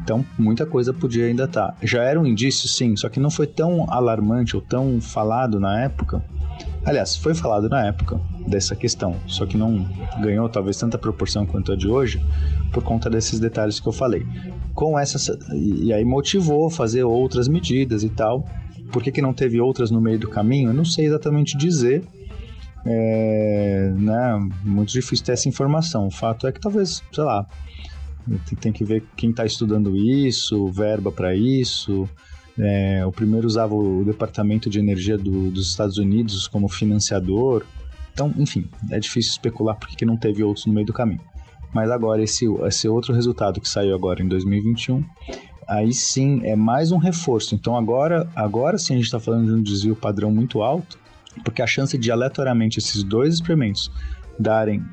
Então, 0.04 0.26
muita 0.38 0.66
coisa 0.66 0.92
podia 0.92 1.28
ainda 1.28 1.44
estar. 1.44 1.68
Tá. 1.68 1.76
Já 1.84 2.04
era 2.04 2.20
um 2.20 2.26
indício, 2.26 2.68
sim, 2.68 2.96
só 2.96 3.08
que 3.08 3.20
não 3.20 3.30
foi 3.30 3.46
tão 3.46 3.86
alarmante 3.92 4.56
ou 4.56 4.62
tão 4.62 5.00
falado 5.00 5.60
na 5.60 5.82
época. 5.82 6.24
Aliás, 6.84 7.16
foi 7.16 7.36
falado 7.36 7.70
na 7.70 7.86
época 7.86 8.20
dessa 8.48 8.76
questão, 8.76 9.16
só 9.28 9.46
que 9.46 9.58
não 9.58 9.88
ganhou 10.22 10.50
talvez 10.50 10.78
tanta 10.78 10.98
proporção 10.98 11.46
quanto 11.46 11.72
a 11.72 11.76
de 11.76 11.88
hoje 11.88 12.24
por 12.72 12.84
conta 12.84 13.10
desses 13.10 13.40
detalhes 13.40 13.80
que 13.80 13.88
eu 13.88 13.92
falei. 13.92 14.26
Com 14.74 14.98
essa 14.98 15.38
e 15.54 15.92
aí 15.94 16.04
motivou 16.04 16.70
fazer 16.70 17.04
outras 17.04 17.48
medidas 17.48 18.04
e 18.04 18.10
tal. 18.10 18.46
Por 18.92 19.02
que, 19.02 19.12
que 19.12 19.22
não 19.22 19.34
teve 19.34 19.60
outras 19.62 19.92
no 19.92 20.02
meio 20.02 20.20
do 20.20 20.28
caminho? 20.28 20.70
Eu 20.70 20.74
não 20.74 20.86
sei 20.86 21.06
exatamente 21.06 21.58
dizer. 21.58 22.04
É, 22.84 23.94
né, 23.96 24.50
muito 24.64 24.92
difícil 24.92 25.26
ter 25.26 25.34
essa 25.34 25.48
informação. 25.48 26.08
O 26.08 26.12
fato 26.12 26.48
é 26.48 26.52
que 26.52 26.60
talvez, 26.60 27.04
sei 27.12 27.24
lá, 27.24 27.46
tem 28.60 28.72
que 28.72 28.84
ver 28.84 29.04
quem 29.16 29.30
está 29.30 29.46
estudando 29.46 29.96
isso, 29.96 30.68
verba 30.68 31.12
para 31.12 31.36
isso. 31.36 32.10
É, 32.60 33.06
o 33.06 33.12
primeiro 33.12 33.48
usava 33.48 33.74
o 33.74 34.04
Departamento 34.04 34.70
de 34.70 34.80
Energia 34.80 35.18
do, 35.18 35.52
dos 35.52 35.70
Estados 35.70 35.98
Unidos 35.98 36.48
como 36.48 36.68
financiador. 36.68 37.66
Então, 38.14 38.34
enfim, 38.38 38.70
é 38.90 39.00
difícil 39.00 39.32
especular 39.32 39.76
porque 39.76 39.96
que 39.96 40.06
não 40.06 40.18
teve 40.18 40.44
outros 40.44 40.66
no 40.66 40.74
meio 40.74 40.86
do 40.86 40.94
caminho. 40.94 41.22
Mas 41.74 41.90
agora, 41.90 42.22
esse, 42.22 42.46
esse 42.66 42.88
outro 42.88 43.14
resultado 43.14 43.62
que 43.62 43.70
saiu 43.70 43.96
agora 43.96 44.22
em 44.22 44.28
2021 44.28 45.04
aí 45.72 45.94
sim 45.94 46.42
é 46.44 46.54
mais 46.54 46.92
um 46.92 46.98
reforço. 46.98 47.56
Então 47.56 47.78
agora, 47.78 48.30
agora 48.36 48.78
sim 48.78 48.94
a 48.94 48.98
gente 48.98 49.06
está 49.06 49.20
falando 49.20 49.46
de 49.46 49.54
um 49.54 49.64
desvio 49.64 49.96
padrão 49.96 50.30
muito 50.30 50.62
alto, 50.62 51.00
porque 51.46 51.62
a 51.62 51.68
chance 51.68 51.98
de 51.98 52.12
aleatoriamente 52.12 52.78
esses 52.78 53.04
dois 53.04 53.36
experimentos 53.36 53.90
darem 54.38 54.84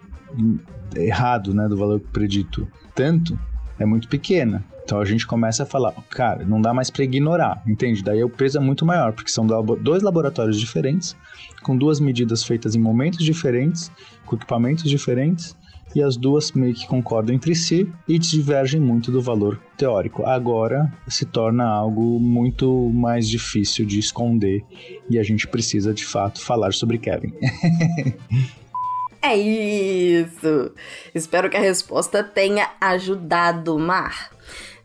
errado, 0.94 1.52
né, 1.52 1.68
do 1.68 1.76
valor 1.76 2.00
predito 2.12 2.68
tanto, 2.94 3.38
é 3.78 3.84
muito 3.84 4.08
pequena. 4.08 4.64
Então 4.84 5.00
a 5.00 5.04
gente 5.04 5.26
começa 5.26 5.64
a 5.64 5.66
falar, 5.66 5.92
cara, 6.08 6.44
não 6.44 6.60
dá 6.60 6.72
mais 6.72 6.90
para 6.90 7.04
ignorar, 7.04 7.62
entende? 7.66 8.02
Daí 8.02 8.24
o 8.24 8.30
peso 8.30 8.56
é 8.56 8.60
muito 8.60 8.86
maior, 8.86 9.12
porque 9.12 9.30
são 9.30 9.46
dois 9.46 10.02
laboratórios 10.02 10.58
diferentes, 10.58 11.14
com 11.62 11.76
duas 11.76 12.00
medidas 12.00 12.42
feitas 12.42 12.74
em 12.74 12.78
momentos 12.80 13.22
diferentes, 13.22 13.92
com 14.24 14.36
equipamentos 14.36 14.84
diferentes, 14.84 15.54
e 15.94 16.02
as 16.02 16.16
duas 16.16 16.52
meio 16.52 16.74
que 16.74 16.86
concordam 16.86 17.34
entre 17.34 17.54
si 17.54 17.90
e 18.06 18.18
divergem 18.18 18.80
muito 18.80 19.10
do 19.10 19.20
valor 19.20 19.60
teórico. 19.76 20.24
Agora 20.24 20.92
se 21.06 21.24
torna 21.24 21.64
algo 21.64 22.18
muito 22.20 22.90
mais 22.90 23.28
difícil 23.28 23.86
de 23.86 23.98
esconder 23.98 24.64
e 25.10 25.18
a 25.18 25.22
gente 25.22 25.46
precisa 25.46 25.92
de 25.94 26.04
fato 26.04 26.40
falar 26.40 26.72
sobre 26.72 26.98
Kevin. 26.98 27.32
é 29.20 29.36
isso! 29.36 30.72
Espero 31.14 31.50
que 31.50 31.56
a 31.56 31.60
resposta 31.60 32.22
tenha 32.22 32.70
ajudado, 32.80 33.78
Mar. 33.78 34.30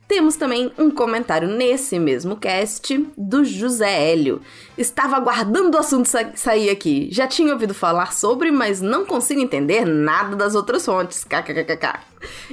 Temos 0.08 0.36
também 0.36 0.72
um 0.78 0.92
comentário 0.92 1.48
nesse 1.48 1.98
mesmo 1.98 2.36
cast 2.36 3.08
do 3.18 3.44
José 3.44 4.12
Hélio. 4.12 4.42
Estava 4.78 5.16
aguardando 5.16 5.76
o 5.76 5.80
assunto 5.80 6.08
sa 6.08 6.36
sair 6.36 6.70
aqui. 6.70 7.08
Já 7.12 7.26
tinha 7.26 7.54
ouvido 7.54 7.74
falar 7.74 8.14
sobre, 8.14 8.52
mas 8.52 8.82
não 8.82 9.06
consigo 9.06 9.40
entender 9.40 9.86
nada 9.86 10.36
das 10.36 10.56
outras 10.56 10.86
fontes. 10.86 11.26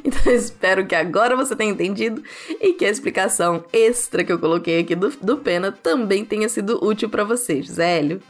Então 0.02 0.32
espero 0.32 0.86
que 0.86 0.94
agora 0.94 1.36
você 1.36 1.56
tenha 1.56 1.72
entendido 1.72 2.22
e 2.60 2.72
que 2.72 2.84
a 2.84 2.90
explicação 2.90 3.64
extra 3.72 4.24
que 4.24 4.32
eu 4.32 4.38
coloquei 4.38 4.80
aqui 4.80 4.94
do, 4.94 5.10
do 5.20 5.36
Pena 5.38 5.72
também 5.72 6.24
tenha 6.24 6.48
sido 6.48 6.82
útil 6.82 7.10
para 7.10 7.24
você, 7.24 7.60
José 7.62 7.98
Hélio. 7.98 8.22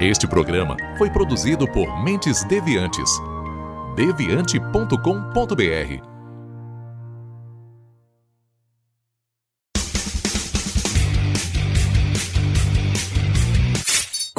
Este 0.00 0.26
programa 0.26 0.76
foi 0.98 1.10
produzido 1.10 1.70
por 1.70 2.02
Mentes 2.02 2.42
Deviantes. 2.44 3.08
deviante.com.br 3.94 6.11